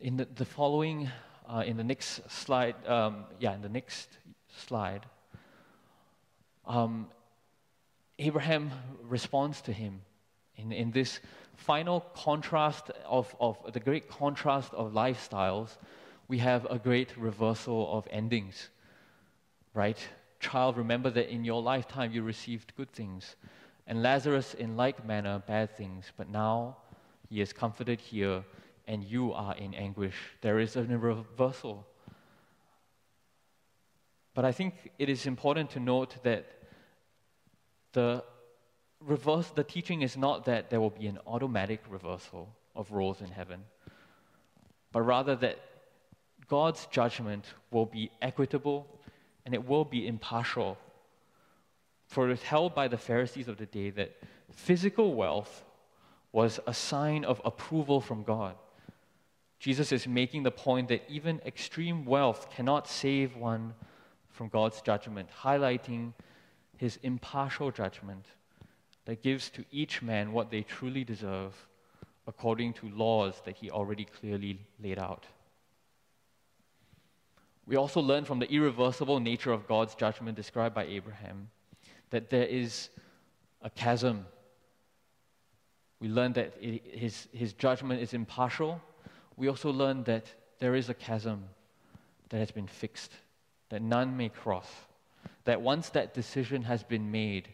In 0.00 0.16
the, 0.16 0.24
the 0.24 0.44
following, 0.44 1.08
uh, 1.48 1.62
in 1.64 1.76
the 1.76 1.84
next 1.84 2.28
slide, 2.30 2.74
um, 2.86 3.24
yeah, 3.38 3.54
in 3.54 3.62
the 3.62 3.68
next 3.68 4.08
slide, 4.48 5.06
um, 6.66 7.08
Abraham 8.18 8.70
responds 9.02 9.60
to 9.62 9.72
him 9.72 10.00
in, 10.56 10.72
in 10.72 10.90
this 10.90 11.20
final 11.56 12.00
contrast 12.14 12.90
of, 13.06 13.34
of 13.40 13.58
the 13.72 13.80
great 13.80 14.08
contrast 14.08 14.72
of 14.74 14.92
lifestyles. 14.92 15.76
We 16.28 16.38
have 16.38 16.66
a 16.70 16.78
great 16.78 17.16
reversal 17.16 17.96
of 17.96 18.08
endings, 18.10 18.70
right? 19.74 19.98
Child, 20.40 20.76
remember 20.76 21.10
that 21.10 21.30
in 21.30 21.44
your 21.44 21.62
lifetime 21.62 22.12
you 22.12 22.22
received 22.22 22.74
good 22.76 22.92
things, 22.92 23.36
and 23.86 24.02
Lazarus 24.02 24.54
in 24.54 24.76
like 24.76 25.06
manner 25.06 25.42
bad 25.46 25.76
things, 25.76 26.12
but 26.16 26.28
now 26.28 26.76
he 27.28 27.40
is 27.40 27.52
comforted 27.52 28.00
here, 28.00 28.44
and 28.86 29.02
you 29.04 29.32
are 29.32 29.56
in 29.56 29.74
anguish. 29.74 30.16
There 30.40 30.58
is 30.58 30.76
a 30.76 30.82
reversal. 30.82 31.86
But 34.34 34.44
I 34.44 34.52
think 34.52 34.90
it 34.98 35.08
is 35.08 35.26
important 35.26 35.70
to 35.70 35.80
note 35.80 36.22
that 36.22 36.46
the 37.92 38.24
reverse, 39.00 39.48
the 39.48 39.64
teaching 39.64 40.02
is 40.02 40.16
not 40.16 40.44
that 40.46 40.70
there 40.70 40.80
will 40.80 40.90
be 40.90 41.06
an 41.06 41.18
automatic 41.26 41.82
reversal 41.88 42.54
of 42.74 42.92
roles 42.92 43.20
in 43.20 43.30
heaven, 43.30 43.64
but 44.92 45.02
rather 45.02 45.36
that 45.36 45.58
God's 46.48 46.86
judgment 46.86 47.46
will 47.70 47.86
be 47.86 48.10
equitable 48.20 48.86
and 49.44 49.54
it 49.54 49.66
will 49.66 49.84
be 49.84 50.06
impartial. 50.06 50.78
For 52.12 52.26
it 52.26 52.32
was 52.32 52.42
held 52.42 52.74
by 52.74 52.88
the 52.88 52.98
Pharisees 52.98 53.48
of 53.48 53.56
the 53.56 53.64
day 53.64 53.88
that 53.88 54.14
physical 54.50 55.14
wealth 55.14 55.64
was 56.30 56.60
a 56.66 56.74
sign 56.74 57.24
of 57.24 57.40
approval 57.42 58.02
from 58.02 58.22
God. 58.22 58.54
Jesus 59.58 59.92
is 59.92 60.06
making 60.06 60.42
the 60.42 60.50
point 60.50 60.88
that 60.88 61.08
even 61.08 61.40
extreme 61.46 62.04
wealth 62.04 62.50
cannot 62.54 62.86
save 62.86 63.34
one 63.34 63.72
from 64.28 64.48
God's 64.48 64.82
judgment, 64.82 65.30
highlighting 65.42 66.12
his 66.76 66.98
impartial 67.02 67.70
judgment 67.70 68.26
that 69.06 69.22
gives 69.22 69.48
to 69.48 69.64
each 69.70 70.02
man 70.02 70.32
what 70.34 70.50
they 70.50 70.60
truly 70.60 71.04
deserve 71.04 71.66
according 72.26 72.74
to 72.74 72.90
laws 72.90 73.40
that 73.46 73.56
he 73.56 73.70
already 73.70 74.04
clearly 74.04 74.60
laid 74.84 74.98
out. 74.98 75.24
We 77.64 77.76
also 77.76 78.02
learn 78.02 78.26
from 78.26 78.38
the 78.38 78.52
irreversible 78.52 79.18
nature 79.18 79.52
of 79.52 79.66
God's 79.66 79.94
judgment 79.94 80.36
described 80.36 80.74
by 80.74 80.84
Abraham 80.84 81.48
that 82.12 82.28
there 82.28 82.44
is 82.44 82.90
a 83.62 83.70
chasm. 83.70 84.26
We 85.98 86.08
learn 86.08 86.34
that 86.34 86.54
his, 86.60 87.26
his 87.32 87.54
judgment 87.54 88.00
is 88.00 88.12
impartial. 88.12 88.80
We 89.36 89.48
also 89.48 89.70
learn 89.70 90.04
that 90.04 90.26
there 90.58 90.74
is 90.74 90.88
a 90.90 90.94
chasm 90.94 91.44
that 92.28 92.38
has 92.38 92.50
been 92.50 92.66
fixed, 92.66 93.12
that 93.70 93.80
none 93.80 94.16
may 94.16 94.28
cross. 94.28 94.68
That 95.44 95.62
once 95.62 95.88
that 95.90 96.12
decision 96.12 96.62
has 96.62 96.82
been 96.82 97.10
made, 97.10 97.48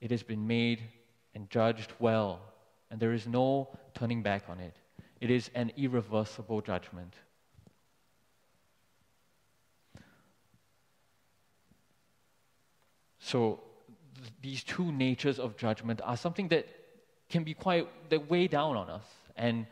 it 0.00 0.10
has 0.10 0.22
been 0.22 0.46
made 0.46 0.82
and 1.34 1.50
judged 1.50 1.92
well, 1.98 2.40
and 2.90 2.98
there 2.98 3.12
is 3.12 3.26
no 3.26 3.68
turning 3.94 4.22
back 4.22 4.44
on 4.48 4.60
it. 4.60 4.74
It 5.20 5.30
is 5.30 5.50
an 5.54 5.72
irreversible 5.76 6.62
judgment. 6.62 7.14
So, 13.26 13.58
th- 14.14 14.32
these 14.40 14.62
two 14.62 14.92
natures 14.92 15.40
of 15.40 15.56
judgment 15.56 16.00
are 16.04 16.16
something 16.16 16.46
that 16.50 16.68
can 17.28 17.42
be 17.42 17.54
quite, 17.54 17.88
that 18.08 18.30
weigh 18.30 18.46
down 18.46 18.76
on 18.76 18.88
us. 18.88 19.02
And, 19.34 19.66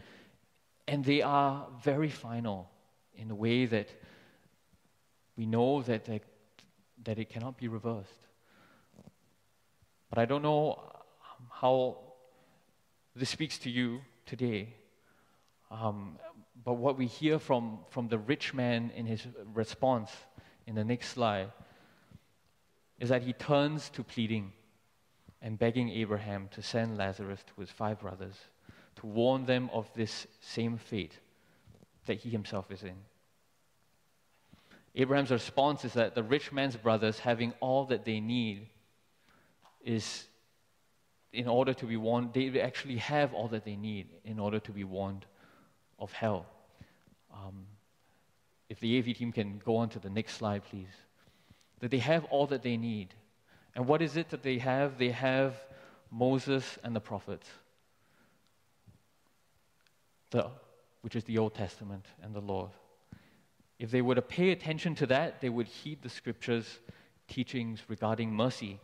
and 0.88 1.04
they 1.04 1.22
are 1.22 1.68
very 1.80 2.08
final 2.08 2.68
in 3.14 3.28
the 3.28 3.34
way 3.36 3.66
that 3.66 3.88
we 5.36 5.46
know 5.46 5.82
that, 5.82 6.06
that 7.04 7.18
it 7.20 7.30
cannot 7.30 7.56
be 7.56 7.68
reversed. 7.68 8.26
But 10.10 10.18
I 10.18 10.24
don't 10.24 10.42
know 10.42 10.82
how 11.48 11.98
this 13.14 13.30
speaks 13.30 13.56
to 13.58 13.70
you 13.70 14.00
today. 14.26 14.74
Um, 15.70 16.18
but 16.64 16.72
what 16.72 16.98
we 16.98 17.06
hear 17.06 17.38
from, 17.38 17.78
from 17.90 18.08
the 18.08 18.18
rich 18.18 18.52
man 18.52 18.90
in 18.96 19.06
his 19.06 19.24
response 19.54 20.10
in 20.66 20.74
the 20.74 20.84
next 20.84 21.10
slide 21.10 21.52
is 22.98 23.08
that 23.08 23.22
he 23.22 23.32
turns 23.32 23.90
to 23.90 24.02
pleading 24.02 24.52
and 25.42 25.58
begging 25.58 25.90
Abraham 25.90 26.48
to 26.52 26.62
send 26.62 26.96
Lazarus 26.96 27.44
to 27.54 27.60
his 27.60 27.70
five 27.70 28.00
brothers 28.00 28.34
to 28.96 29.06
warn 29.06 29.44
them 29.46 29.68
of 29.72 29.90
this 29.94 30.26
same 30.40 30.78
fate 30.78 31.18
that 32.06 32.18
he 32.18 32.30
himself 32.30 32.70
is 32.70 32.82
in. 32.82 32.96
Abraham's 34.94 35.30
response 35.30 35.84
is 35.84 35.94
that 35.94 36.14
the 36.14 36.22
rich 36.22 36.52
man's 36.52 36.76
brothers, 36.76 37.18
having 37.18 37.52
all 37.60 37.84
that 37.86 38.04
they 38.04 38.20
need, 38.20 38.68
is 39.84 40.26
in 41.32 41.48
order 41.48 41.74
to 41.74 41.84
be 41.84 41.96
warned, 41.96 42.32
they 42.32 42.60
actually 42.60 42.96
have 42.96 43.34
all 43.34 43.48
that 43.48 43.64
they 43.64 43.74
need 43.74 44.06
in 44.24 44.38
order 44.38 44.60
to 44.60 44.70
be 44.70 44.84
warned 44.84 45.26
of 45.98 46.12
hell. 46.12 46.46
Um, 47.32 47.66
if 48.68 48.78
the 48.78 48.98
AV 48.98 49.16
team 49.16 49.32
can 49.32 49.60
go 49.64 49.76
on 49.76 49.88
to 49.90 49.98
the 49.98 50.10
next 50.10 50.34
slide, 50.34 50.62
please. 50.64 50.94
That 51.84 51.90
they 51.90 51.98
have 51.98 52.24
all 52.30 52.46
that 52.46 52.62
they 52.62 52.78
need. 52.78 53.12
And 53.74 53.86
what 53.86 54.00
is 54.00 54.16
it 54.16 54.30
that 54.30 54.42
they 54.42 54.56
have? 54.56 54.96
They 54.96 55.10
have 55.10 55.54
Moses 56.10 56.78
and 56.82 56.96
the 56.96 57.00
prophets, 57.00 57.46
the, 60.30 60.48
which 61.02 61.14
is 61.14 61.24
the 61.24 61.36
Old 61.36 61.54
Testament 61.54 62.06
and 62.22 62.32
the 62.34 62.40
law. 62.40 62.70
If 63.78 63.90
they 63.90 64.00
were 64.00 64.14
to 64.14 64.22
pay 64.22 64.50
attention 64.50 64.94
to 64.94 65.06
that, 65.08 65.42
they 65.42 65.50
would 65.50 65.66
heed 65.66 66.00
the 66.00 66.08
scriptures' 66.08 66.78
teachings 67.28 67.80
regarding 67.86 68.32
mercy 68.32 68.80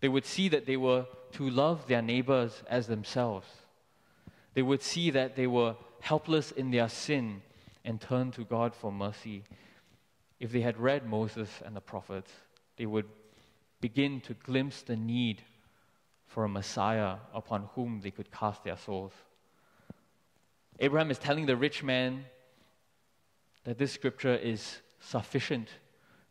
they 0.00 0.08
would 0.08 0.24
see 0.24 0.48
that 0.48 0.66
they 0.66 0.76
were 0.76 1.06
to 1.32 1.50
love 1.50 1.86
their 1.86 2.02
neighbors 2.02 2.62
as 2.68 2.86
themselves. 2.86 3.48
They 4.54 4.62
would 4.62 4.82
see 4.82 5.10
that 5.10 5.36
they 5.36 5.46
were 5.46 5.76
helpless 6.00 6.52
in 6.52 6.70
their 6.70 6.88
sin 6.88 7.42
and 7.84 8.00
turn 8.00 8.30
to 8.32 8.44
God 8.44 8.74
for 8.74 8.92
mercy. 8.92 9.44
If 10.40 10.52
they 10.52 10.60
had 10.60 10.78
read 10.78 11.06
Moses 11.06 11.48
and 11.64 11.74
the 11.74 11.80
prophets, 11.80 12.30
they 12.76 12.86
would 12.86 13.06
begin 13.80 14.20
to 14.22 14.34
glimpse 14.34 14.82
the 14.82 14.96
need 14.96 15.42
for 16.26 16.44
a 16.44 16.48
Messiah 16.48 17.16
upon 17.34 17.68
whom 17.74 18.00
they 18.00 18.10
could 18.10 18.30
cast 18.30 18.62
their 18.64 18.76
souls. 18.76 19.12
Abraham 20.78 21.10
is 21.10 21.18
telling 21.18 21.46
the 21.46 21.56
rich 21.56 21.82
man 21.82 22.24
that 23.64 23.78
this 23.78 23.92
scripture 23.92 24.36
is 24.36 24.78
sufficient 25.00 25.68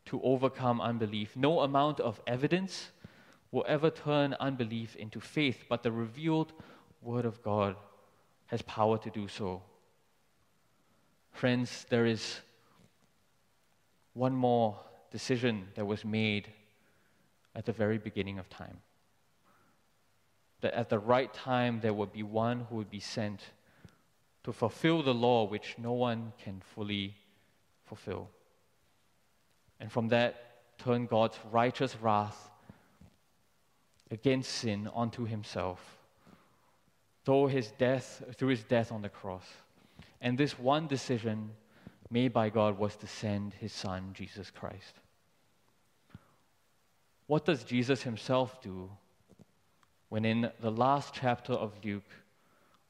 to 0.05 0.21
overcome 0.21 0.79
unbelief. 0.79 1.35
No 1.35 1.59
amount 1.59 1.99
of 1.99 2.21
evidence 2.25 2.91
will 3.51 3.65
ever 3.67 3.89
turn 3.89 4.35
unbelief 4.39 4.95
into 4.95 5.19
faith, 5.19 5.65
but 5.67 5.83
the 5.83 5.91
revealed 5.91 6.53
Word 7.01 7.25
of 7.25 7.41
God 7.41 7.75
has 8.47 8.61
power 8.61 8.97
to 8.99 9.09
do 9.09 9.27
so. 9.27 9.61
Friends, 11.31 11.85
there 11.89 12.05
is 12.05 12.39
one 14.17 14.33
more 14.33 14.75
decision 15.11 15.67
that 15.75 15.85
was 15.85 16.03
made 16.03 16.47
at 17.55 17.65
the 17.65 17.71
very 17.71 17.97
beginning 17.97 18.39
of 18.39 18.49
time. 18.49 18.79
That 20.61 20.73
at 20.73 20.89
the 20.89 20.99
right 20.99 21.31
time 21.33 21.79
there 21.81 21.93
would 21.93 22.11
be 22.11 22.23
one 22.23 22.61
who 22.69 22.77
would 22.77 22.89
be 22.89 22.99
sent 22.99 23.41
to 24.43 24.51
fulfill 24.51 25.03
the 25.03 25.13
law 25.13 25.45
which 25.45 25.75
no 25.77 25.93
one 25.93 26.33
can 26.43 26.61
fully 26.73 27.15
fulfill. 27.85 28.29
And 29.79 29.91
from 29.91 30.07
that, 30.07 30.47
turn 30.79 31.05
God's 31.05 31.37
righteous 31.51 31.95
wrath 32.01 32.49
against 34.09 34.51
sin 34.51 34.89
onto 34.93 35.25
himself 35.25 35.79
through 37.25 37.47
his 37.47 37.71
death 37.77 38.23
through 38.37 38.49
his 38.49 38.63
death 38.63 38.91
on 38.91 39.01
the 39.01 39.09
cross 39.09 39.45
and 40.21 40.37
this 40.37 40.57
one 40.57 40.87
decision 40.87 41.49
made 42.09 42.33
by 42.33 42.49
god 42.49 42.77
was 42.77 42.95
to 42.95 43.07
send 43.07 43.53
his 43.53 43.73
son 43.73 44.11
jesus 44.13 44.51
christ. 44.51 44.99
What 47.27 47.45
does 47.45 47.63
jesus 47.63 48.03
himself 48.03 48.61
do 48.61 48.89
when 50.09 50.25
in 50.25 50.51
the 50.61 50.71
last 50.71 51.13
chapter 51.13 51.53
of 51.53 51.73
luke 51.83 52.11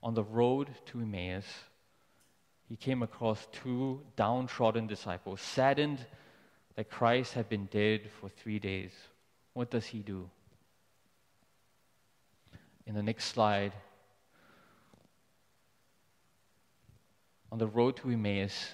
on 0.04 0.14
the 0.14 0.24
road 0.24 0.70
to 0.86 1.02
emmaus 1.02 1.46
he 2.70 2.76
came 2.76 3.02
across 3.02 3.48
two 3.52 4.02
downtrodden 4.16 4.88
disciples 4.88 5.42
saddened 5.42 6.06
that 6.78 6.92
christ 6.92 7.34
had 7.34 7.50
been 7.50 7.66
dead 7.66 8.10
for 8.22 8.30
three 8.30 8.60
days? 8.60 8.92
What 9.54 9.72
does 9.72 9.88
he 9.88 10.00
do? 10.04 10.30
In 12.86 12.94
the 12.94 13.02
next 13.02 13.26
slide, 13.26 13.74
on 17.52 17.58
the 17.58 17.66
road 17.66 17.98
to 17.98 18.12
Emmaus, 18.12 18.70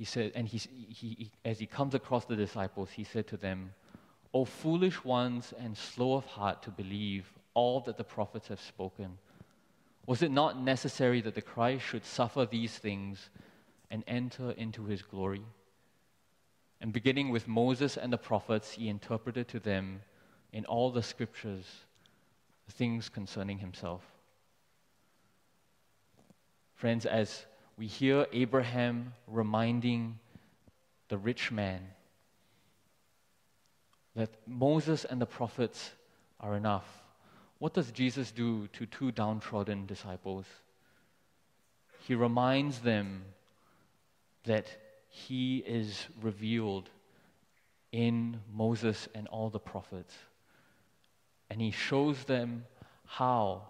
he 0.00 0.06
said, 0.06 0.32
and 0.34 0.48
he, 0.48 0.58
he, 0.88 1.30
as 1.44 1.58
he 1.58 1.66
comes 1.66 1.94
across 1.94 2.24
the 2.24 2.34
disciples, 2.34 2.88
he 2.90 3.04
said 3.04 3.26
to 3.26 3.36
them, 3.36 3.74
O 4.32 4.46
foolish 4.46 5.04
ones 5.04 5.52
and 5.58 5.76
slow 5.76 6.14
of 6.14 6.24
heart 6.24 6.62
to 6.62 6.70
believe 6.70 7.30
all 7.52 7.80
that 7.80 7.98
the 7.98 8.04
prophets 8.04 8.48
have 8.48 8.62
spoken. 8.62 9.18
Was 10.06 10.22
it 10.22 10.30
not 10.30 10.58
necessary 10.58 11.20
that 11.20 11.34
the 11.34 11.42
Christ 11.42 11.84
should 11.84 12.06
suffer 12.06 12.46
these 12.46 12.78
things 12.78 13.28
and 13.90 14.02
enter 14.06 14.52
into 14.52 14.86
his 14.86 15.02
glory? 15.02 15.44
And 16.80 16.94
beginning 16.94 17.28
with 17.28 17.46
Moses 17.46 17.98
and 17.98 18.10
the 18.10 18.16
prophets, 18.16 18.72
he 18.72 18.88
interpreted 18.88 19.48
to 19.48 19.60
them 19.60 20.00
in 20.50 20.64
all 20.64 20.90
the 20.90 21.02
scriptures 21.02 21.66
things 22.70 23.10
concerning 23.10 23.58
himself. 23.58 24.00
Friends, 26.74 27.04
as 27.04 27.44
we 27.80 27.86
hear 27.86 28.26
Abraham 28.34 29.14
reminding 29.26 30.18
the 31.08 31.16
rich 31.16 31.50
man 31.50 31.80
that 34.14 34.28
Moses 34.46 35.06
and 35.06 35.18
the 35.18 35.24
prophets 35.24 35.92
are 36.40 36.56
enough, 36.56 36.84
what 37.58 37.72
does 37.72 37.90
Jesus 37.90 38.32
do 38.32 38.66
to 38.74 38.84
two 38.84 39.12
downtrodden 39.12 39.86
disciples? 39.86 40.44
He 42.06 42.14
reminds 42.14 42.80
them 42.80 43.22
that 44.44 44.66
he 45.08 45.64
is 45.66 46.06
revealed 46.20 46.90
in 47.92 48.42
Moses 48.52 49.08
and 49.14 49.26
all 49.28 49.48
the 49.48 49.58
prophets. 49.58 50.14
And 51.48 51.62
he 51.62 51.70
shows 51.70 52.24
them 52.24 52.66
how 53.06 53.62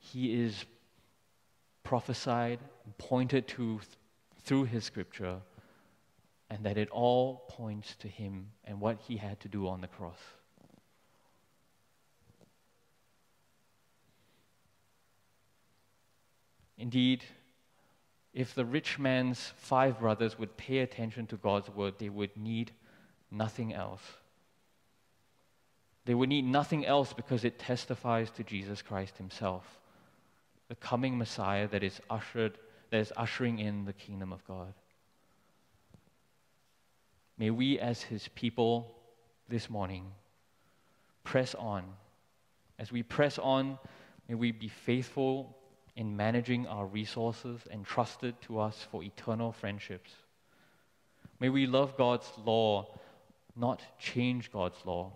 he 0.00 0.34
is 0.42 0.64
prophesied, 1.84 2.58
pointed 2.98 3.48
to 3.48 3.80
through 4.44 4.64
his 4.64 4.84
scripture, 4.84 5.40
and 6.50 6.64
that 6.64 6.76
it 6.76 6.88
all 6.90 7.44
points 7.48 7.94
to 7.96 8.08
him 8.08 8.48
and 8.64 8.80
what 8.80 8.98
he 9.00 9.16
had 9.16 9.40
to 9.40 9.48
do 9.48 9.68
on 9.68 9.80
the 9.80 9.86
cross. 9.86 10.18
Indeed, 16.76 17.24
if 18.34 18.54
the 18.54 18.64
rich 18.64 18.98
man's 18.98 19.52
five 19.56 20.00
brothers 20.00 20.38
would 20.38 20.56
pay 20.56 20.78
attention 20.78 21.26
to 21.28 21.36
God's 21.36 21.70
word, 21.70 21.94
they 21.98 22.08
would 22.08 22.36
need 22.36 22.72
nothing 23.30 23.72
else. 23.72 24.02
They 26.04 26.14
would 26.14 26.28
need 26.28 26.44
nothing 26.44 26.84
else 26.84 27.12
because 27.12 27.44
it 27.44 27.58
testifies 27.58 28.30
to 28.32 28.42
Jesus 28.42 28.82
Christ 28.82 29.18
himself, 29.18 29.78
the 30.72 30.76
coming 30.76 31.18
Messiah 31.18 31.68
that 31.68 31.82
is 31.82 32.00
ushered 32.08 32.56
that 32.90 32.96
is 32.96 33.12
ushering 33.14 33.58
in 33.58 33.84
the 33.84 33.92
kingdom 33.92 34.32
of 34.32 34.42
God. 34.46 34.72
May 37.36 37.50
we 37.50 37.78
as 37.78 38.00
his 38.00 38.28
people 38.28 38.90
this 39.50 39.68
morning 39.68 40.06
press 41.24 41.54
on. 41.56 41.84
As 42.78 42.90
we 42.90 43.02
press 43.02 43.38
on, 43.38 43.78
may 44.30 44.34
we 44.34 44.50
be 44.50 44.68
faithful 44.68 45.58
in 45.94 46.16
managing 46.16 46.66
our 46.66 46.86
resources 46.86 47.60
entrusted 47.70 48.40
to 48.40 48.58
us 48.58 48.86
for 48.90 49.02
eternal 49.02 49.52
friendships. 49.52 50.12
May 51.38 51.50
we 51.50 51.66
love 51.66 51.98
God's 51.98 52.32
law, 52.46 52.98
not 53.54 53.82
change 53.98 54.50
God's 54.50 54.78
law. 54.86 55.12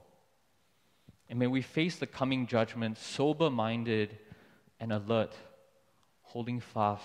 And 1.30 1.38
may 1.38 1.46
we 1.46 1.62
face 1.62 1.96
the 1.96 2.06
coming 2.06 2.46
judgment 2.46 2.98
sober 2.98 3.48
minded 3.48 4.18
and 4.80 4.92
alert, 4.92 5.34
holding 6.22 6.60
fast 6.60 7.04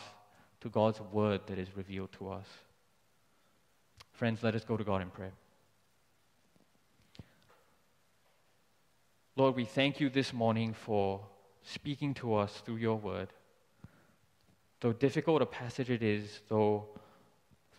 to 0.62 0.70
God's 0.70 1.00
word 1.00 1.42
that 1.48 1.58
is 1.58 1.76
revealed 1.76 2.12
to 2.14 2.30
us. 2.30 2.48
Friends, 4.12 4.44
let 4.44 4.56
us 4.56 4.64
go 4.64 4.78
to 4.78 4.84
God 4.84 5.02
in 5.02 5.10
prayer. 5.10 5.34
Lord, 9.36 9.56
we 9.56 9.66
thank 9.66 10.00
you 10.00 10.10
this 10.10 10.34
morning 10.34 10.74
for 10.74 11.22
speaking 11.64 12.14
to 12.16 12.36
us 12.36 12.62
through 12.66 12.76
your 12.76 12.98
word. 12.98 13.30
Though 14.82 14.94
difficult 14.94 15.42
a 15.42 15.46
passage 15.46 15.90
it 15.90 16.04
is, 16.04 16.42
though 16.50 16.88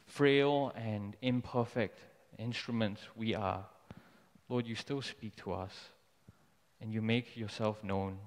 frail 0.07 0.73
and 0.75 1.17
imperfect 1.21 1.99
instruments 2.39 3.03
we 3.15 3.35
are, 3.35 3.65
Lord, 4.49 4.67
you 4.67 4.75
still 4.75 5.03
speak 5.03 5.37
to 5.37 5.53
us 5.53 5.73
and 6.81 6.93
you 6.93 7.03
make 7.03 7.37
yourself 7.37 7.85
known 7.85 8.19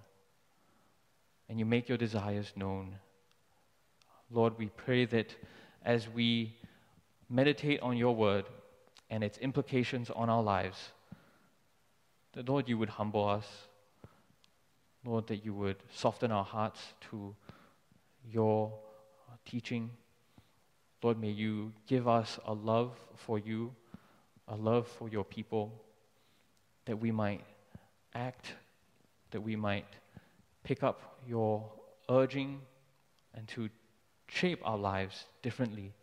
and 1.49 1.59
you 1.59 1.65
make 1.65 1.87
your 1.87 1.97
desires 1.97 2.51
known. 2.55 2.95
Lord, 4.31 4.57
we 4.57 4.67
pray 4.67 5.05
that 5.05 5.35
as 5.83 6.09
we 6.09 6.55
meditate 7.29 7.79
on 7.81 7.97
your 7.97 8.15
word 8.15 8.45
and 9.09 9.23
its 9.23 9.37
implications 9.37 10.09
on 10.09 10.29
our 10.29 10.41
lives, 10.41 10.91
that, 12.33 12.49
Lord, 12.49 12.67
you 12.67 12.77
would 12.77 12.89
humble 12.89 13.27
us. 13.27 13.47
Lord, 15.05 15.27
that 15.27 15.45
you 15.45 15.53
would 15.53 15.77
soften 15.93 16.31
our 16.31 16.43
hearts 16.43 16.81
to 17.11 17.35
your 18.31 18.73
teaching. 19.45 19.91
Lord, 21.03 21.19
may 21.19 21.29
you 21.29 21.71
give 21.87 22.07
us 22.07 22.39
a 22.45 22.53
love 22.53 22.91
for 23.15 23.37
you, 23.37 23.73
a 24.47 24.55
love 24.55 24.87
for 24.87 25.07
your 25.07 25.23
people, 25.23 25.71
that 26.85 26.97
we 26.97 27.11
might 27.11 27.41
act, 28.15 28.53
that 29.31 29.41
we 29.41 29.55
might 29.55 29.85
pick 30.65 30.81
up 30.81 31.19
your 31.27 31.71
urging 32.09 32.59
and 33.35 33.47
to 33.47 33.69
shape 34.27 34.59
our 34.65 34.77
lives 34.77 35.25
differently 35.43 35.93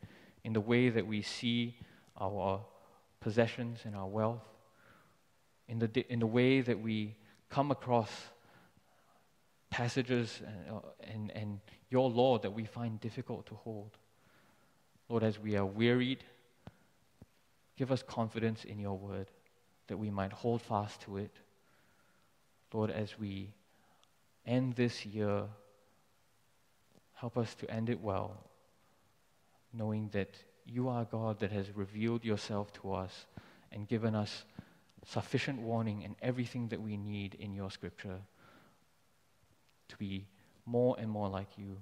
in 0.45 0.53
the 0.53 0.61
way 0.61 0.89
that 0.89 1.07
we 1.07 1.21
see 1.21 1.77
our 2.19 2.65
possessions 3.21 3.81
and 3.85 3.97
our 3.97 4.07
wealth, 4.07 4.45
in 5.69 5.81
the, 5.81 6.13
in 6.13 6.21
the 6.21 6.27
way 6.27 6.61
that 6.61 6.81
we 6.81 7.17
come 7.51 7.73
across 7.73 8.11
passages 9.69 10.41
and, 10.47 10.77
uh, 10.77 10.81
and, 11.13 11.31
and 11.33 11.61
your 11.91 12.09
law 12.09 12.39
that 12.39 12.53
we 12.53 12.65
find 12.65 13.01
difficult 13.01 13.45
to 13.47 13.55
hold. 13.55 13.91
Lord, 15.09 15.25
as 15.25 15.41
we 15.41 15.57
are 15.57 15.67
wearied, 15.67 16.23
give 17.77 17.91
us 17.91 18.03
confidence 18.03 18.65
in 18.65 18.79
your 18.79 18.97
word 18.97 19.29
that 19.89 19.97
we 19.97 20.09
might 20.09 20.33
hold 20.33 20.63
fast 20.63 21.01
to 21.03 21.17
it. 21.17 21.33
Lord, 22.73 22.91
as 22.91 23.19
we 23.19 23.53
end 24.47 24.75
this 24.75 25.07
year, 25.07 25.45
help 27.15 27.37
us 27.37 27.55
to 27.57 27.71
end 27.71 27.89
it 27.89 28.01
well, 28.01 28.37
knowing 29.73 30.09
that 30.13 30.35
you 30.65 30.89
are 30.89 31.05
God 31.05 31.41
that 31.41 31.53
has 31.53 31.75
revealed 31.75 32.25
yourself 32.25 32.73
to 32.75 32.93
us 32.93 33.27
and 33.71 33.89
given 33.89 34.15
us 34.15 34.45
sufficient 35.07 35.61
warning 35.61 36.05
and 36.05 36.15
everything 36.23 36.69
that 36.69 36.81
we 36.81 36.97
need 36.97 37.35
in 37.35 37.53
your 37.53 37.71
scripture 37.71 38.21
to 39.89 39.97
be 39.97 40.27
more 40.65 40.97
and 40.99 41.11
more 41.11 41.29
like 41.29 41.49
you. 41.57 41.77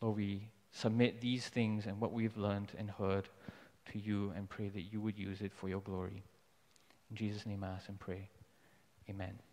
Lord, 0.00 0.16
we 0.16 0.48
submit 0.70 1.20
these 1.20 1.48
things 1.48 1.86
and 1.86 2.00
what 2.00 2.12
we've 2.12 2.36
learned 2.36 2.72
and 2.78 2.90
heard 2.90 3.28
to 3.92 3.98
you 3.98 4.32
and 4.36 4.48
pray 4.48 4.68
that 4.68 4.82
you 4.82 5.00
would 5.00 5.18
use 5.18 5.40
it 5.40 5.52
for 5.52 5.68
your 5.68 5.80
glory. 5.80 6.22
In 7.10 7.16
Jesus' 7.16 7.46
name 7.46 7.64
I 7.64 7.68
ask 7.68 7.88
and 7.88 7.98
pray. 7.98 8.28
Amen. 9.08 9.45